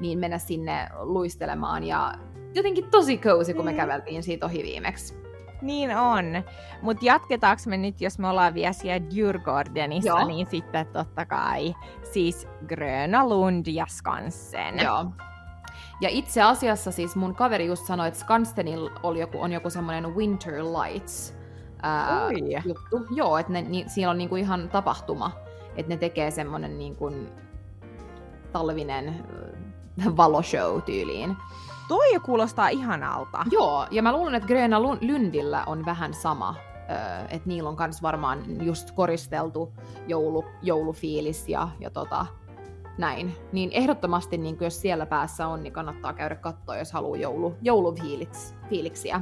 [0.00, 2.14] niin mennä sinne luistelemaan ja
[2.54, 3.76] jotenkin tosi cozy, kun me mm.
[3.76, 5.24] käveltiin siitä ohi viimeksi.
[5.62, 6.24] Niin on.
[6.82, 10.26] Mutta jatketaanko me nyt, jos me ollaan vielä siellä Djurgårdenissa, Joo.
[10.26, 11.74] niin sitten totta kai
[12.14, 14.78] siis Gröna Lund ja Skansen.
[14.78, 15.06] Joo.
[16.00, 20.16] Ja itse asiassa siis mun kaveri just sanoi, että Skansenilla oli joku, on joku semmoinen
[20.16, 21.34] Winter Lights
[21.82, 22.30] ää,
[22.64, 23.06] juttu.
[23.14, 25.30] Joo, että ne, ni, siellä on niinku ihan tapahtuma,
[25.76, 27.12] että ne tekee semmoinen niinku
[28.52, 29.26] talvinen
[30.16, 31.36] valoshow tyyliin.
[31.88, 33.44] Toi kuulostaa ihanalta.
[33.50, 36.54] Joo, ja mä luulen, että Gröna Lundilla on vähän sama.
[37.28, 39.72] Että niillä on kans varmaan just koristeltu
[40.08, 42.26] joulu, joulufiilis ja, ja tota,
[42.98, 43.36] näin.
[43.52, 49.20] Niin ehdottomasti, niin jos siellä päässä on, niin kannattaa käydä katsoa, jos haluaa joulu, joulufiiliksiä.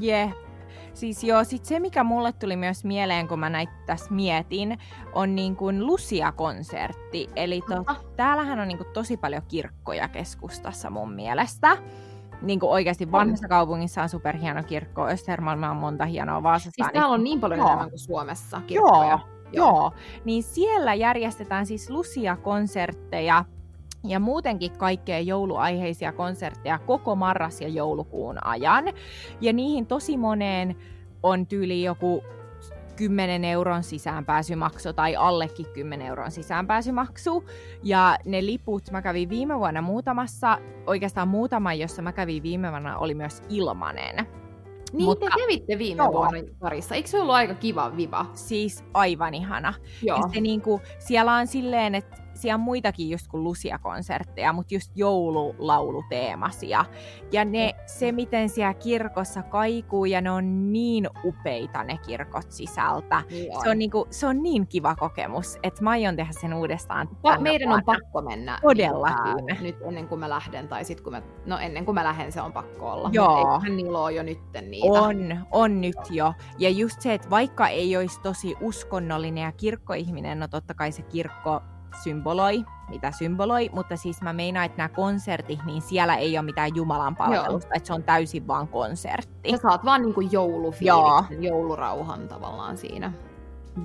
[0.00, 0.02] Jep.
[0.02, 0.52] Yeah.
[0.94, 4.78] Siis joo, sit se mikä mulle tuli myös mieleen, kun mä näitä tässä mietin,
[5.12, 7.30] on niin kuin Lucia-konsertti.
[7.36, 11.76] Eli to, täällähän on niin kuin tosi paljon kirkkoja keskustassa mun mielestä.
[12.42, 16.70] Niin kuin oikeasti vanhassa kaupungissa on superhieno kirkko, Östermalma on monta hienoa Vaasassa.
[16.70, 16.92] Siis niin...
[16.92, 17.68] täällä on niin paljon joo.
[17.68, 19.08] enemmän kuin Suomessa kirkkoja.
[19.08, 19.20] Joo,
[19.52, 19.66] joo.
[19.66, 19.92] joo.
[20.24, 23.44] Niin siellä järjestetään siis Lucia-konsertteja
[24.04, 28.84] ja muutenkin kaikkea jouluaiheisia konsertteja koko marras- ja joulukuun ajan.
[29.40, 30.76] Ja niihin tosi moneen
[31.22, 32.22] on tyyli joku
[32.96, 37.44] 10 euron sisäänpääsymaksu tai allekin 10 euron sisäänpääsymaksu.
[37.82, 42.98] Ja ne liput, mä kävin viime vuonna muutamassa, oikeastaan muutama, jossa mä kävin viime vuonna,
[42.98, 44.26] oli myös ilmanen.
[44.92, 46.12] Niin Mutta, te kävitte viime joo.
[46.12, 46.94] vuonna parissa.
[46.94, 48.26] Eikö se ollut aika kiva viva?
[48.34, 49.74] Siis aivan ihana.
[50.02, 50.16] Joo.
[50.16, 54.92] Ja se niinku, siellä on silleen, että siellä on muitakin just kuin Lucia-konsertteja, mutta just
[54.94, 56.84] joululauluteemasia.
[57.32, 63.22] Ja ne, se, miten siellä kirkossa kaikuu, ja ne on niin upeita ne kirkot sisältä.
[63.30, 67.08] Niin se, on niinku, se on niin kiva kokemus, että mä aion tehdä sen uudestaan.
[67.22, 67.92] Va- meidän vuonna.
[67.92, 68.58] on pakko mennä.
[68.62, 69.46] Todellakin.
[69.46, 72.32] Niin, nyt ennen kuin mä lähden, tai sitten kun mä, no ennen kuin mä lähden,
[72.32, 73.10] se on pakko olla.
[73.12, 73.38] Joo.
[73.38, 75.00] Eiköhän niillä ole jo nytten niitä.
[75.00, 76.34] On, on nyt jo.
[76.58, 81.02] Ja just se, että vaikka ei olisi tosi uskonnollinen ja kirkkoihminen, no totta kai se
[81.02, 81.62] kirkko
[82.02, 86.74] symboloi, mitä symboloi, mutta siis mä meinaan, että nämä konsertit, niin siellä ei ole mitään
[86.74, 87.76] Jumalan palvelusta, Joo.
[87.76, 89.50] että se on täysin vaan konsertti.
[89.50, 93.12] Sä saat vaan niinku joulufiiliksen, joulurauhan tavallaan siinä.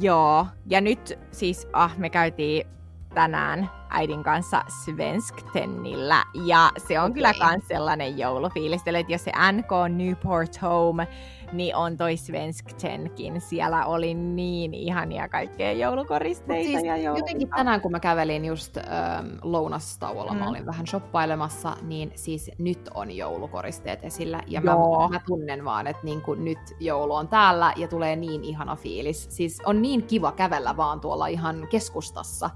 [0.02, 2.68] Joo, ja nyt siis, ah, me käytiin
[3.14, 6.24] tänään äidin kanssa Svensktennillä.
[6.46, 7.14] Ja se on okay.
[7.14, 8.82] kyllä myös sellainen joulufiilis.
[8.86, 11.08] että jos se NK Newport Home,
[11.52, 13.42] niin on toi Svensktenkin.
[13.42, 17.20] Siellä oli niin ihania kaikkea joulukoristeita siis ja jouluta.
[17.20, 20.40] Jotenkin tänään, kun mä kävelin just ähm, lounastauolla, mm.
[20.40, 24.42] mä olin vähän shoppailemassa, niin siis nyt on joulukoristeet esillä.
[24.48, 24.72] Ja mä,
[25.12, 29.28] mä tunnen vaan, että niin kuin nyt joulu on täällä ja tulee niin ihana fiilis.
[29.30, 32.50] Siis on niin kiva kävellä vaan tuolla ihan keskustassa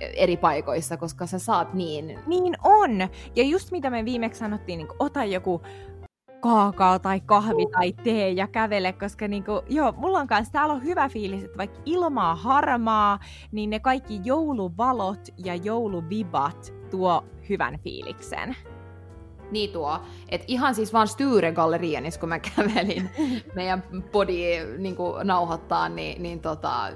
[0.00, 2.18] eri paikoissa, koska sä saat niin...
[2.26, 3.08] Niin on!
[3.36, 5.62] Ja just mitä me viimeksi sanottiin, niin ota joku
[6.40, 10.84] kaakao tai kahvi tai tee ja kävele, koska niinku, joo, mulla on kanssa täällä on
[10.84, 13.18] hyvä fiilis, että vaikka ilmaa harmaa,
[13.52, 18.56] niin ne kaikki jouluvalot ja jouluvibat tuo hyvän fiiliksen.
[19.50, 20.00] Niin tuo.
[20.28, 23.10] Et ihan siis vaan Styren gallerianis, kun mä kävelin
[23.56, 23.82] meidän
[24.12, 26.90] body niin nauhoittaa, niin, niin tota,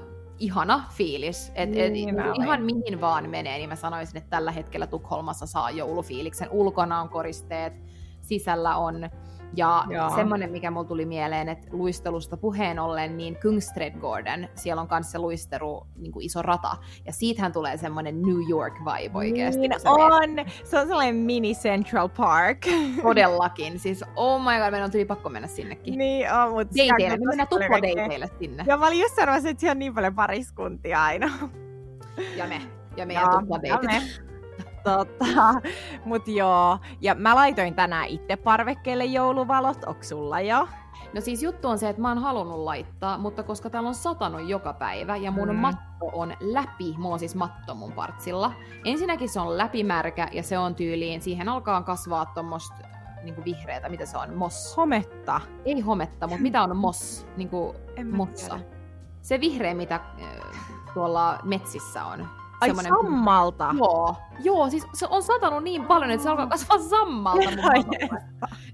[0.44, 1.52] ihana fiilis.
[1.54, 5.70] Et, et, niin, ihan mihin vaan menee, niin mä sanoisin, että tällä hetkellä Tukholmassa saa
[5.70, 6.48] joulufiiliksen.
[6.50, 7.72] Ulkona on koristeet,
[8.20, 9.10] sisällä on
[9.56, 10.10] ja Joo.
[10.14, 15.86] semmoinen, mikä mulla tuli mieleen, että luistelusta puheen ollen, niin Kungsträdgården, siellä on kanssa luistelu,
[15.96, 19.60] niin kuin iso rata, ja siitähän tulee semmoinen New York vibe oikeasti.
[19.60, 20.34] Niin se on!
[20.34, 20.48] Meet.
[20.64, 22.58] Se on sellainen mini Central Park.
[23.02, 25.98] Todellakin, siis oh my god, meidän on tuli pakko mennä sinnekin.
[25.98, 26.74] Niin on, mutta...
[26.78, 28.64] Dateille, me mennään tupla sinne.
[28.66, 31.30] Ja mä olin just sanomassa, että siellä on niin paljon pariskuntia aina.
[32.36, 32.60] Ja me.
[32.96, 33.58] Ja meidän tupla
[34.84, 35.54] tota,
[36.04, 40.68] mut joo, ja mä laitoin tänään itse parvekkeelle jouluvalot, onko sulla jo?
[41.14, 44.48] No siis juttu on se, että mä oon halunnut laittaa, mutta koska täällä on satanut
[44.48, 45.54] joka päivä ja mun mm.
[45.54, 48.52] matto on läpi, mulla on siis matto mun partsilla.
[48.84, 52.76] Ensinnäkin se on läpimärkä ja se on tyyliin, siihen alkaa kasvaa tuommoista
[53.22, 54.76] niinku vihreätä, mitä se on, moss.
[54.76, 55.40] Hometta.
[55.64, 57.74] Ei hometta, mutta mitä on moss, niinku
[58.12, 58.60] mossa.
[59.22, 60.02] Se vihreä, mitä äh,
[60.94, 62.28] tuolla metsissä on.
[62.64, 63.74] Ai sammalta?
[63.78, 64.16] Joo.
[64.40, 67.50] Joo, siis se on satanut niin paljon, että se alkaa kasvaa sammalta.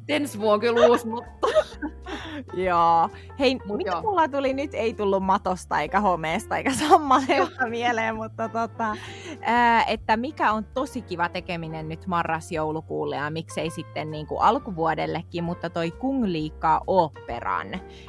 [0.08, 1.46] Ensi vuonna kyllä uusi mutta...
[2.68, 3.08] Joo.
[3.38, 4.02] Hei, Mut mitä joo.
[4.02, 4.74] mulla tuli nyt?
[4.74, 8.96] Ei tullut matosta eikä homeesta eikä sammaleelta mieleen, mutta tota,
[9.40, 15.44] ää, että mikä on tosi kiva tekeminen nyt marras-joulukuulle ja miksei sitten niin kuin alkuvuodellekin,
[15.44, 17.66] mutta toi Kung liikaa operan.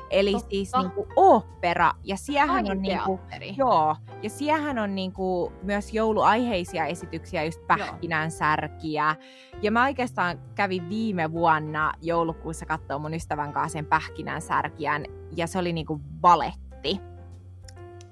[0.10, 0.50] Eli Totta.
[0.50, 3.20] siis niin kuin opera ja siehän on niin kuin,
[3.58, 9.16] joo, ja siehän on niin kuin myös jouluaiheisia esityksiä, just pähkinänsärkiä.
[9.62, 15.60] Ja mä oikeastaan kävin viime vuonna joulukuussa katsoa mun ystävän kanssa sen pähkinänsärkiän, ja se
[15.60, 17.00] oli niinku baletti.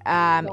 [0.07, 0.45] Ähm,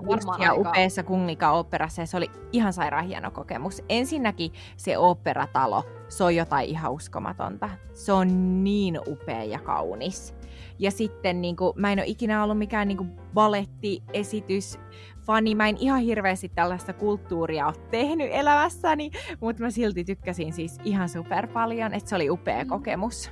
[0.43, 3.83] ja upeassa Kungnika operassa se oli ihan sairaan hieno kokemus.
[3.89, 7.71] Ensinnäkin se operatalo, se on jotain ihan uskomatonta.
[7.95, 10.35] Se on niin upea ja kaunis.
[10.79, 14.79] Ja sitten niin kuin, mä en ole ikinä ollut mikään niin kuin, balettiesitys
[15.27, 15.55] fani.
[15.55, 19.11] Mä en ihan hirveästi tällaista kulttuuria ole tehnyt elämässäni,
[19.41, 22.69] mutta mä silti tykkäsin siis ihan super paljon, että se oli upea mm.
[22.69, 23.31] kokemus.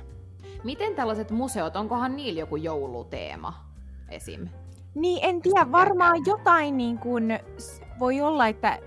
[0.63, 3.53] Miten tällaiset museot, onkohan niillä joku jouluteema
[4.09, 4.47] esim?
[4.95, 5.71] Niin, en tiedä.
[5.71, 7.39] Varmaan jotain niin kuin,
[7.99, 8.79] voi olla, että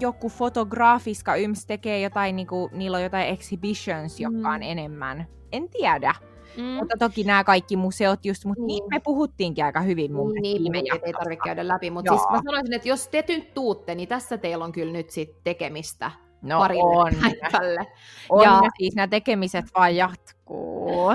[0.00, 4.62] joku fotografiska yms tekee jotain, niin kuin, niillä on jotain exhibitions, jotka on mm.
[4.62, 5.26] enemmän.
[5.52, 6.14] En tiedä.
[6.56, 6.64] Mm.
[6.64, 8.84] Mutta toki nämä kaikki museot just, mutta niin.
[8.90, 12.74] me puhuttiinkin aika hyvin mun Niin, viime ei tarvitse käydä läpi, mutta siis mä sanoisin,
[12.74, 16.10] että jos te nyt tuutte, niin tässä teillä on kyllä nyt sit tekemistä
[16.42, 17.12] no parille on.
[17.22, 17.86] päivälle.
[18.28, 21.12] On, ja siis nämä tekemiset vaan jatkuu.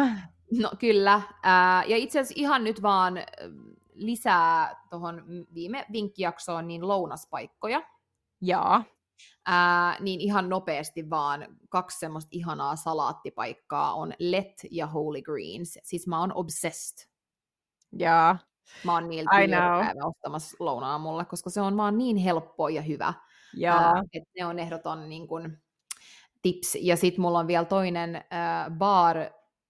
[0.59, 3.19] No kyllä, ää, ja itse asiassa ihan nyt vaan
[3.93, 5.23] lisää tuohon
[5.53, 7.81] viime vinkkijaksoon niin lounaspaikkoja.
[8.41, 8.83] Jaa.
[9.45, 15.79] Ää, niin ihan nopeasti vaan kaksi semmoista ihanaa salaattipaikkaa on Let ja Holy Greens.
[15.83, 17.07] Siis mä oon obsessed.
[17.91, 18.35] Joo.
[18.83, 23.13] Mä oon niiltä päivä ostamassa lounaa mulle, koska se on vaan niin helppo ja hyvä.
[23.67, 25.57] Ää, että ne on ehdoton niin kun,
[26.41, 26.77] tips.
[26.81, 29.17] Ja sitten mulla on vielä toinen ää, bar,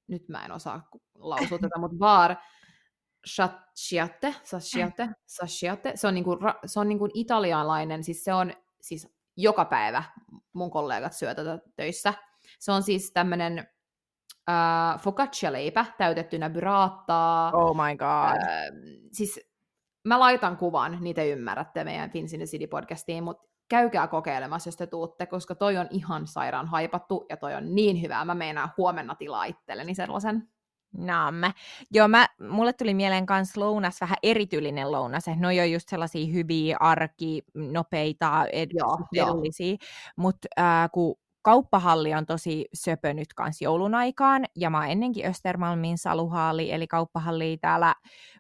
[0.08, 2.36] nyt mä en osaa lausua tätä, mutta bar
[3.26, 5.92] Sacciate, Sacciate, Sacciate.
[5.96, 10.04] Se on, niinku, se on niinku italialainen, siis se on siis joka päivä
[10.54, 12.14] mun kollegat syö tätä töissä.
[12.60, 13.60] Se on siis tämmönen
[14.50, 17.52] äh, focaccia-leipä täytettynä braattaa.
[17.52, 18.42] Oh my god.
[18.42, 18.48] Äh,
[19.12, 19.40] siis
[20.04, 24.78] mä laitan kuvan, niitä ymmärrätte meidän Fins in the City podcastiin, mutta käykää kokeilemassa, jos
[24.78, 28.26] te tuutte, koska toi on ihan sairaan haipattu ja toi on niin hyvää.
[28.26, 30.50] Mä meinaan huomenna tilaa itselleni sellaisen.
[30.98, 31.54] Naamme.
[31.92, 35.24] Joo, mä, mulle tuli mieleen kans lounas, vähän erityylinen lounas.
[35.28, 38.72] Ne on just sellaisia hyviä, arki, nopeita, ed-
[39.16, 39.76] edullisia.
[40.16, 45.26] Mutta äh, kun kauppahalli on tosi söpö nyt kans joulun aikaan, ja mä oon ennenkin
[45.26, 47.96] Östermalmin saluhaali, eli kauppahalli täällä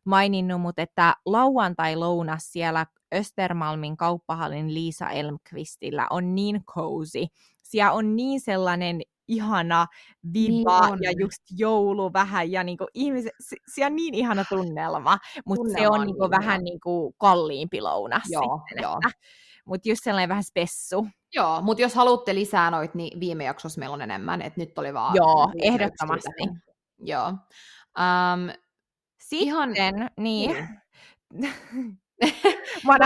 [0.05, 2.85] maininnut, mutta että lauantai-lounas siellä
[3.15, 7.25] Östermalmin kauppahallin Liisa Elmqvistillä on niin cozy.
[7.63, 9.87] Siellä on niin sellainen ihana
[10.33, 15.17] viba niin ja just joulu vähän ja niinku ihmiset, se, se on niin ihana tunnelma,
[15.45, 18.99] mutta se on niinku niin vähän niinku kalliimpi lounas joo, sitten, joo.
[19.65, 21.07] Mutta just sellainen vähän spessu.
[21.33, 24.93] Joo, mutta jos haluatte lisää noit, niin viime jaksossa meillä on enemmän, että nyt oli
[24.93, 25.15] vaan...
[25.15, 26.43] Joo, ehdottomasti.
[26.99, 27.27] Joo.
[27.27, 28.49] Um,
[29.19, 30.09] Sitten, ihan, niin.
[30.17, 30.67] niin.
[32.85, 32.99] Mä oon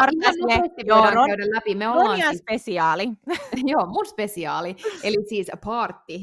[0.86, 1.76] joo, Ron, käydä läpi.
[1.76, 2.38] Me ollaan siis...
[2.38, 3.08] spesiaali.
[3.72, 4.76] joo, mun spesiaali.
[5.04, 6.14] Eli siis party.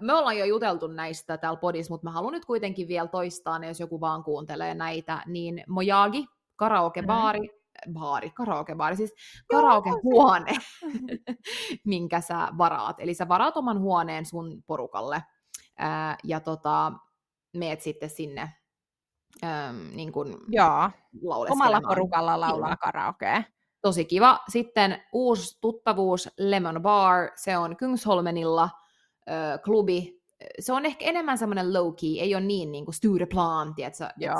[0.00, 3.66] me ollaan jo juteltu näistä täällä podissa, mutta mä haluan nyt kuitenkin vielä toistaa ne,
[3.66, 5.22] jos joku vaan kuuntelee näitä.
[5.26, 7.48] Niin Mojagi, karaokebaari,
[7.86, 7.92] mm.
[7.92, 9.14] baari, karaokebaari, siis
[9.46, 10.52] karaokehuone,
[11.84, 13.00] minkä sä varaat.
[13.00, 15.22] Eli sä varaat oman huoneen sun porukalle
[16.24, 16.92] ja tota,
[17.52, 18.61] meet sitten sinne
[19.44, 20.90] äm, niin kuin Joo,
[21.50, 22.76] omalla porukalla laulaa Kyllä.
[22.76, 23.42] karaokea.
[23.80, 24.40] Tosi kiva.
[24.48, 30.22] Sitten uusi tuttavuus Lemon Bar, se on Kungsholmenilla äh, klubi.
[30.60, 33.74] Se on ehkä enemmän semmoinen low-key, ei ole niin, niin kuin Stureplan?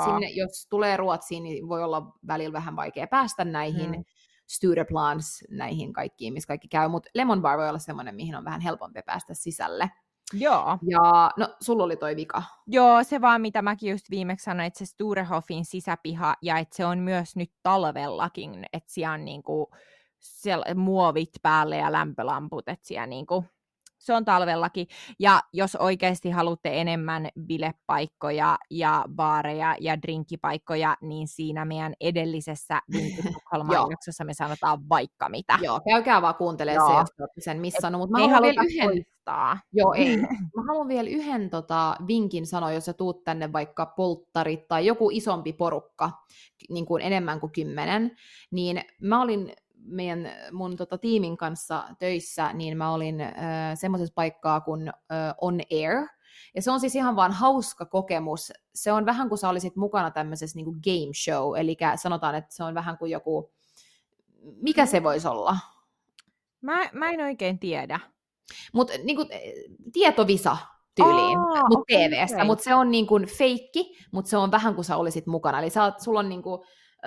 [0.05, 4.03] Sinne, jos tulee Ruotsiin, niin voi olla välillä vähän vaikea päästä näihin mm.
[4.47, 8.61] Stureplans, näihin kaikkiin, missä kaikki käy, mutta Lemon Bar voi olla semmoinen, mihin on vähän
[8.61, 9.91] helpompi päästä sisälle.
[10.33, 10.77] Joo.
[10.89, 12.43] Ja no, sulla oli toi vika.
[12.67, 16.85] Joo, se vaan mitä mäkin just viimeksi sanoin, että se Sturehofin sisäpiha ja että se
[16.85, 19.71] on myös nyt talvellakin, että siellä on niinku,
[20.19, 23.45] siellä muovit päälle ja lämpölamput, että siellä niinku,
[24.03, 24.87] se on talvellakin.
[25.19, 32.81] Ja jos oikeasti haluatte enemmän bilepaikkoja ja baareja ja drinkkipaikkoja, niin siinä meidän edellisessä
[33.91, 35.59] jaksossa me sanotaan vaikka mitä.
[35.61, 38.01] Joo, käykää vaan kuuntelemaan se, jos olette sen missannut.
[38.01, 38.85] Mutta mä haluan vielä yhden...
[38.85, 39.59] Poistaa.
[39.73, 40.17] Joo, ei.
[40.55, 45.09] Mä haluan vielä yhden tota, vinkin sanoa, jos sä tuut tänne vaikka polttarit tai joku
[45.09, 46.11] isompi porukka,
[46.69, 48.11] niin kuin enemmän kuin kymmenen,
[48.51, 49.53] niin mä olin
[49.85, 53.31] meidän mun tota, tiimin kanssa töissä, niin mä olin äh,
[53.75, 56.07] semmoisessa paikkaa kuin äh, On Air,
[56.55, 58.53] ja se on siis ihan vaan hauska kokemus.
[58.75, 62.55] Se on vähän kuin sä olisit mukana tämmöisessä niin kuin game show, eli sanotaan, että
[62.55, 63.51] se on vähän kuin joku,
[64.61, 65.57] mikä se voisi olla?
[66.61, 67.99] Mä, mä en oikein tiedä.
[68.73, 69.27] Mutta niin kuin,
[69.93, 70.57] tietovisa
[70.95, 72.45] tyyliin, oh, mutta TVstä, okay.
[72.45, 75.59] mutta se on niin kuin feikki, mutta se on vähän kuin sä olisit mukana.
[75.59, 76.61] Eli sä sulla on niin kuin,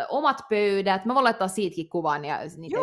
[0.08, 2.78] omat pöydät, mä voin laittaa siitäkin kuvan ja niitä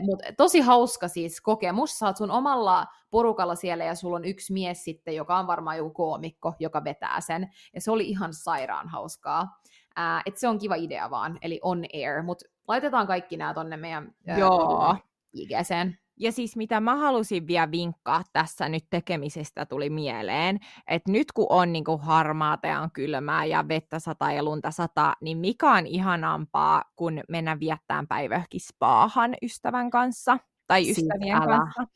[0.00, 4.52] Mutta tosi hauska siis kokemus, sä oot sun omalla porukalla siellä ja sulla on yksi
[4.52, 7.48] mies sitten, joka on varmaan joku koomikko, joka vetää sen.
[7.74, 9.60] Ja se oli ihan sairaan hauskaa.
[9.98, 13.76] Äh, et se on kiva idea vaan, eli on air, mutta laitetaan kaikki nämä tonne
[13.76, 14.96] meidän Joo.
[15.32, 15.98] IGseen.
[16.20, 21.46] Ja siis mitä mä halusin vielä vinkkaa tässä nyt tekemisestä tuli mieleen, että nyt kun
[21.48, 25.70] on niin kuin harmaata ja on kylmää ja vettä sataa ja lunta sataa, niin mikä
[25.70, 31.86] on ihanampaa, kun mennä viettään päivähki spaahan ystävän kanssa tai siis ystävien kanssa.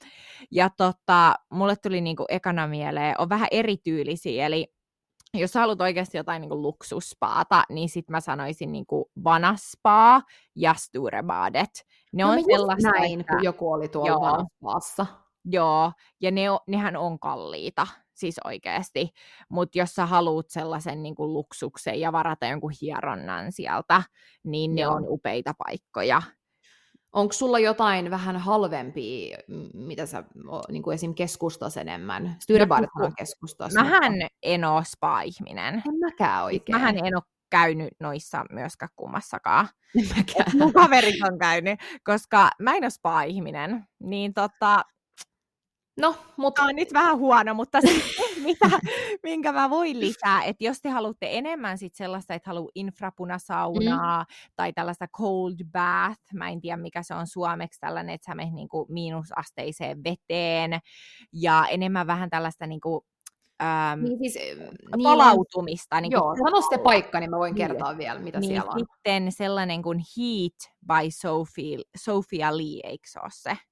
[0.51, 4.73] Ja tota, mulle tuli niin kuin ekana mieleen, on vähän erityylisiä, eli
[5.41, 10.23] jos haluat oikeasti jotain niin kuin luksusspaata, niin sit mä sanoisin niin kuin Vanaspa
[10.57, 11.87] ja Sturebadet.
[12.13, 13.33] Ne no on sellaista, näin, että...
[13.33, 15.07] kun joku oli tuolla Vanaspaassa.
[15.45, 19.11] Joo, ja ne, nehän on kalliita, siis oikeasti.
[19.49, 24.03] Mutta jos sä haluat sellaisen niin kuin luksuksen ja varata jonkun hieronnan sieltä,
[24.45, 24.91] niin Joo.
[24.91, 26.23] ne on upeita paikkoja.
[27.13, 29.39] Onko sulla jotain vähän halvempia,
[29.75, 30.25] mitä sä
[30.69, 31.15] niin kuin esim.
[31.15, 32.37] keskustas enemmän?
[32.41, 33.75] Styrebaarit on keskustas.
[33.75, 34.27] Mähän mutta...
[34.43, 35.75] en ole spa-ihminen.
[35.75, 36.77] En mäkään siis oikein.
[36.77, 39.69] Mähän en ole käynyt noissa myöskään kummassakaan.
[40.59, 43.85] Mun kaverit on käynyt, koska mä en ole spa-ihminen.
[44.01, 44.83] Niin tota,
[46.01, 46.63] No, mutta...
[46.63, 47.89] on nyt vähän huono, mutta se,
[48.47, 48.71] mitä,
[49.23, 54.27] minkä mä voin lisää, että jos te haluatte enemmän sit sellaista, että haluaa infrapunasaunaa mm.
[54.57, 58.55] tai tällaista cold bath, mä en tiedä mikä se on suomeksi tällainen, että sä menet
[58.55, 60.81] niinku miinusasteiseen veteen
[61.33, 63.07] ja enemmän vähän tällaista niinku,
[63.63, 66.01] äm, niin siis, niin palautumista.
[66.01, 67.69] Niin joo, sano sitten paikka, niin mä voin niin.
[67.69, 68.79] kertoa vielä, mitä niin siellä on.
[68.79, 73.72] Sitten sellainen kuin Heat by Sophie, Sophia Lee, eikö se ole se?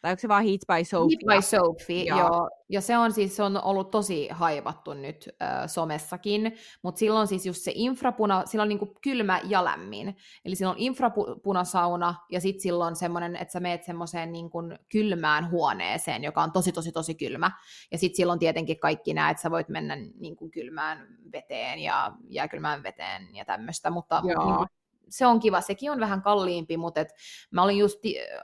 [0.00, 1.16] Tai onko se vaan Heat by Sophie?
[1.16, 2.18] Heat by Sophie, joo.
[2.18, 2.50] joo.
[2.68, 7.46] Ja se on siis se on ollut tosi haivattu nyt äh, somessakin, mutta silloin siis
[7.46, 10.16] just se infrapuna, sillä on niinku kylmä ja lämmin.
[10.44, 14.58] Eli sillä on infrapunasauna ja sitten silloin semmoinen, että sä meet semmoiseen niinku
[14.92, 17.50] kylmään huoneeseen, joka on tosi tosi tosi kylmä.
[17.92, 22.82] Ja sitten silloin tietenkin kaikki nämä, että sä voit mennä niinku kylmään veteen ja jääkylmään
[22.82, 24.66] veteen ja tämmöistä, mutta niinku,
[25.10, 27.08] se on kiva, sekin on vähän kalliimpi, mutta et
[27.50, 27.98] mä olin just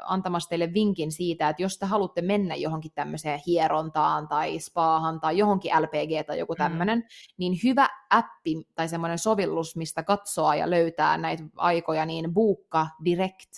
[0.05, 5.39] antamassa teille vinkin siitä, että jos te haluatte mennä johonkin tämmöiseen hierontaan tai spaahan tai
[5.39, 7.05] johonkin LPG tai joku tämmöinen, mm.
[7.39, 13.51] niin hyvä appi tai semmoinen sovellus, mistä katsoa ja löytää näitä aikoja, niin Buukka Direct.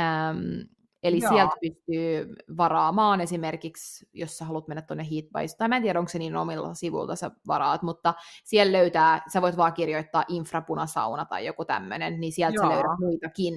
[0.00, 1.32] Ähm, Eli Joo.
[1.32, 6.08] sieltä pystyy varaamaan esimerkiksi, jos sä haluat mennä tuonne Heatbase, tai mä en tiedä, onko
[6.08, 11.46] se niin omilla sivuilta sä varaat, mutta siellä löytää, sä voit vaan kirjoittaa infrapunasauna tai
[11.46, 12.64] joku tämmöinen, niin sieltä Joo.
[12.64, 13.54] sä löydät muitakin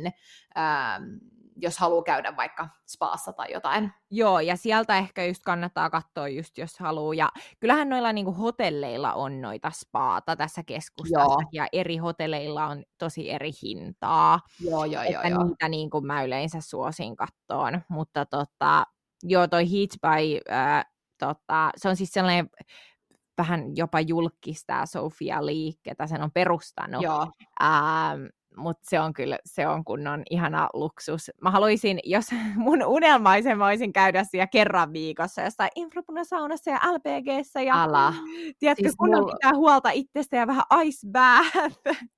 [0.57, 1.03] ähm,
[1.55, 3.91] jos haluaa käydä vaikka spaassa tai jotain.
[4.11, 7.13] Joo, ja sieltä ehkä just kannattaa katsoa just, jos haluaa.
[7.13, 7.29] Ja
[7.59, 13.51] kyllähän noilla niinku hotelleilla on noita spaata tässä keskustassa, ja eri hotelleilla on tosi eri
[13.63, 14.39] hintaa.
[14.59, 15.43] Joo, joo, että joo.
[15.43, 17.81] niitä niinku mä yleensä suosin kattoon.
[17.89, 18.85] Mutta tota,
[19.23, 20.85] joo, toi Heat by, äh,
[21.19, 22.49] tota, se on siis sellainen
[23.37, 27.03] vähän jopa julkista Sofia Lee, sen on perustanut.
[27.03, 27.31] Joo.
[27.63, 28.25] Ähm,
[28.57, 31.31] mutta se on kyllä, se on kunnon ihana luksus.
[31.41, 32.25] Mä haluaisin, jos
[32.55, 38.13] mun unelmaisen voisin käydä siellä kerran viikossa jossain infrapunasaunassa ja LPGssä ja Ala.
[38.59, 39.33] tiedätkö, siis kunnon mulla...
[39.33, 41.57] pitää huolta itsestä ja vähän ice bath.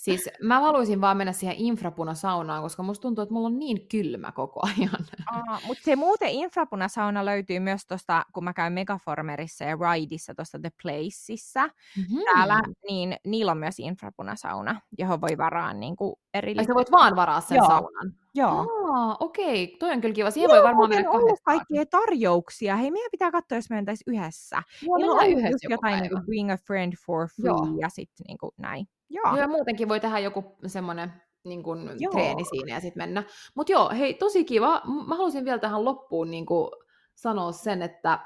[0.00, 4.32] Siis mä haluaisin vaan mennä siihen infrapunasaunaan, koska musta tuntuu, että mulla on niin kylmä
[4.32, 5.06] koko ajan.
[5.26, 10.58] Aa, mutta se muuten infrapunasauna löytyy myös tuosta, kun mä käyn Megaformerissa ja Rideissa tuossa
[10.58, 12.20] The Placeissa mm-hmm.
[12.34, 16.70] täällä, niin niillä on myös infrapunasauna, johon voi varaa niin kuin erillisesti.
[16.70, 17.66] sä voit vaan varaa sen Joo.
[17.66, 18.12] saunan?
[18.34, 18.66] Joo.
[18.94, 19.76] Aa, okei, okay.
[19.78, 20.30] toi on kyllä kiva.
[20.30, 21.58] Siihen Joo, voi varmaan mennä kahdestaan.
[21.58, 22.76] kaikkia tarjouksia.
[22.76, 24.62] Hei, meidän pitää katsoa, jos mentäisiin yhdessä.
[24.82, 27.78] Joo, Niillä on yhdessä jotain niin kuin Bring a Friend for Free Joo.
[27.80, 28.86] ja sitten niin kuin näin.
[29.10, 29.36] Joo.
[29.36, 31.12] Ja muutenkin voi tehdä joku semmoinen
[31.44, 33.24] niin kuin, treeni siinä ja sitten mennä.
[33.54, 34.82] Mutta joo, hei, tosi kiva.
[35.06, 36.70] Mä haluaisin vielä tähän loppuun niin kuin,
[37.14, 38.18] sanoa sen, että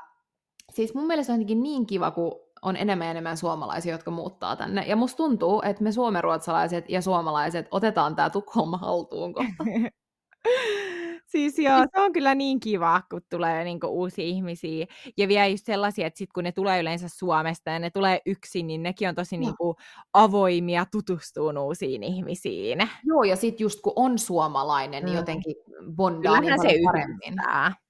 [0.71, 2.33] siis mun mielestä on jotenkin niin kiva, kun
[2.63, 4.85] on enemmän ja enemmän suomalaisia, jotka muuttaa tänne.
[4.87, 9.65] Ja musta tuntuu, että me suomenruotsalaiset ja suomalaiset otetaan tämä Tukholma haltuun kohta.
[11.35, 14.87] Siis joo, se on kyllä niin kiva, kun tulee niinku uusia ihmisiä.
[15.17, 18.67] Ja vielä just sellaisia, että sit kun ne tulee yleensä Suomesta ja ne tulee yksin,
[18.67, 19.41] niin nekin on tosi no.
[19.41, 19.77] niinku
[20.13, 22.79] avoimia tutustuun uusiin ihmisiin.
[23.05, 25.19] Joo, ja sitten just kun on suomalainen, niin mm.
[25.19, 25.55] jotenkin
[25.97, 27.19] bondaa niin se paremmin.
[27.27, 27.84] Yhdistää.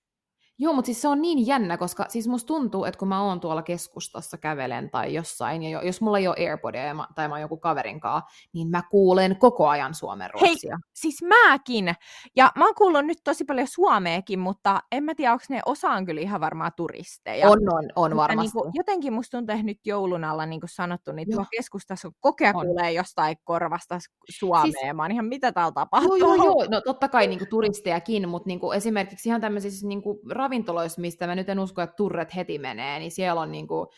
[0.59, 3.41] Joo, mutta siis se on niin jännä, koska siis musta tuntuu, että kun mä oon
[3.41, 7.41] tuolla keskustassa kävelen tai jossain, ja jos mulla ei ole Airpodia mä, tai mä oon
[7.41, 10.77] joku kaverin kanssa, niin mä kuulen koko ajan suomen ruotsia.
[10.77, 11.95] Hei, siis mäkin.
[12.37, 16.07] Ja mä oon kuullut nyt tosi paljon suomeekin, mutta en mä tiedä, onko ne osaan
[16.07, 17.51] kyllä ihan varmaan turisteja.
[17.51, 18.41] On, on, on varmasti.
[18.41, 22.11] Niin kuin, jotenkin musta tuntuu, että nyt joulun alla niin kuin sanottu, niin tuolla keskustassa
[22.21, 22.67] kokea on.
[22.67, 23.99] kuulee jostain korvasta
[24.31, 24.63] Suomea.
[24.63, 26.17] Siis, mä oon ihan, mitä täällä tapahtuu?
[26.17, 26.67] Joo, joo, joo.
[26.71, 31.01] No totta kai niin kuin turistejakin, mutta niin kuin esimerkiksi ihan tämmöisissä niin kuin ravintoloissa,
[31.01, 33.93] mistä mä nyt en usko, että turret heti menee, niin siellä on niinku,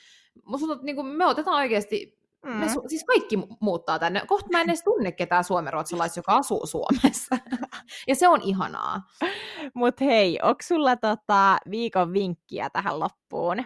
[0.45, 2.17] musta tuntuu, niin kuin me otetaan oikeasti
[2.47, 2.53] Mm.
[2.53, 4.23] Me su- siis kaikki muuttaa tänne.
[4.27, 7.37] Kohta mä en edes tunne ketään suomenruotsalaista, joka asuu Suomessa.
[8.09, 9.03] ja se on ihanaa.
[9.75, 13.65] Mut hei, onko sulla tota viikon vinkkiä tähän loppuun?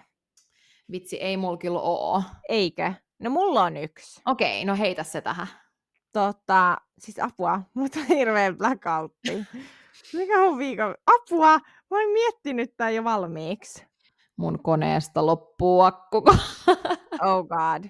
[0.93, 2.23] Vitsi, ei mulla kyllä oo.
[2.49, 2.93] Eikö?
[3.19, 4.21] No mulla on yksi.
[4.27, 5.47] Okei, no heitä se tähän.
[6.13, 9.45] Tota, siis apua, mutta hirveä blackoutti.
[10.15, 10.95] Mikä on viikon?
[11.07, 11.59] Apua!
[11.91, 13.87] Mä oon miettinyt tää jo valmiiksi.
[14.37, 16.17] Mun koneesta loppuu akku.
[17.27, 17.85] oh god.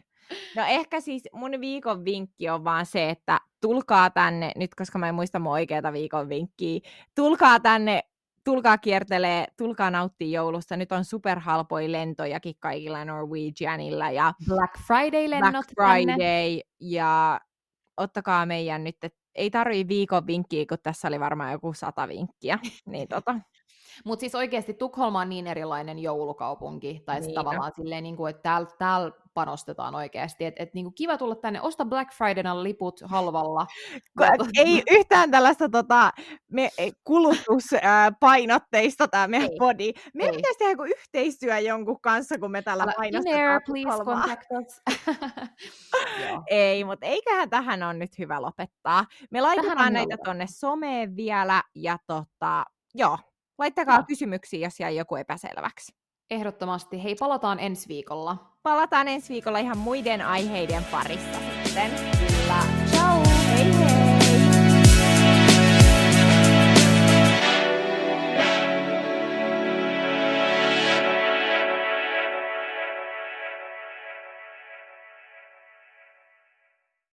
[0.57, 5.09] No ehkä siis mun viikon vinkki on vaan se, että tulkaa tänne, nyt koska mä
[5.09, 6.81] en muista mun oikeata viikon vinkkiä,
[7.15, 8.03] tulkaa tänne,
[8.45, 10.77] tulkaa kiertelee, tulkaa nauttii joulusta.
[10.77, 14.11] Nyt on superhalpoi lentojakin kaikilla Norwegianilla.
[14.11, 16.61] Ja Black Friday-lennot Black Friday tänne.
[16.81, 17.41] ja
[17.97, 18.97] ottakaa meidän nyt,
[19.41, 22.59] ei tarvii viikon vinkkiä, kun tässä oli varmaan joku sata vinkkiä.
[22.87, 23.35] Niin tota.
[24.05, 28.43] Mutta siis oikeasti Tukholma on niin erilainen joulukaupunki, tai niin tavallaan silleen, niin kuin, että
[28.43, 30.45] täällä tääl panostetaan oikeasti.
[30.45, 33.67] Et, et niinku kiva tulla tänne, osta Black Fridayna liput halvalla.
[34.65, 36.11] Ei yhtään tällaista tota,
[36.53, 36.71] me,
[37.05, 39.91] kulutuspainotteista tämä meidän body.
[40.15, 43.51] Meidän pitäisi tehdä joku yhteistyö jonkun kanssa, kun me täällä painostetaan.
[43.51, 44.83] air, please contact us.
[46.51, 49.05] Ei, mutta eiköhän tähän on nyt hyvä lopettaa.
[49.31, 53.19] Me laitetaan näitä tonne someen vielä ja tota, joo,
[53.61, 54.05] laittakaa no.
[54.09, 55.93] kysymyksiä, jos jäi joku epäselväksi.
[56.31, 57.05] Ehdottomasti.
[57.05, 58.37] Hei, palataan ensi viikolla.
[58.63, 61.91] Palataan ensi viikolla ihan muiden aiheiden parissa sitten.
[62.19, 62.63] Kyllä.
[62.91, 63.23] Ciao!
[63.57, 64.10] Hei hei!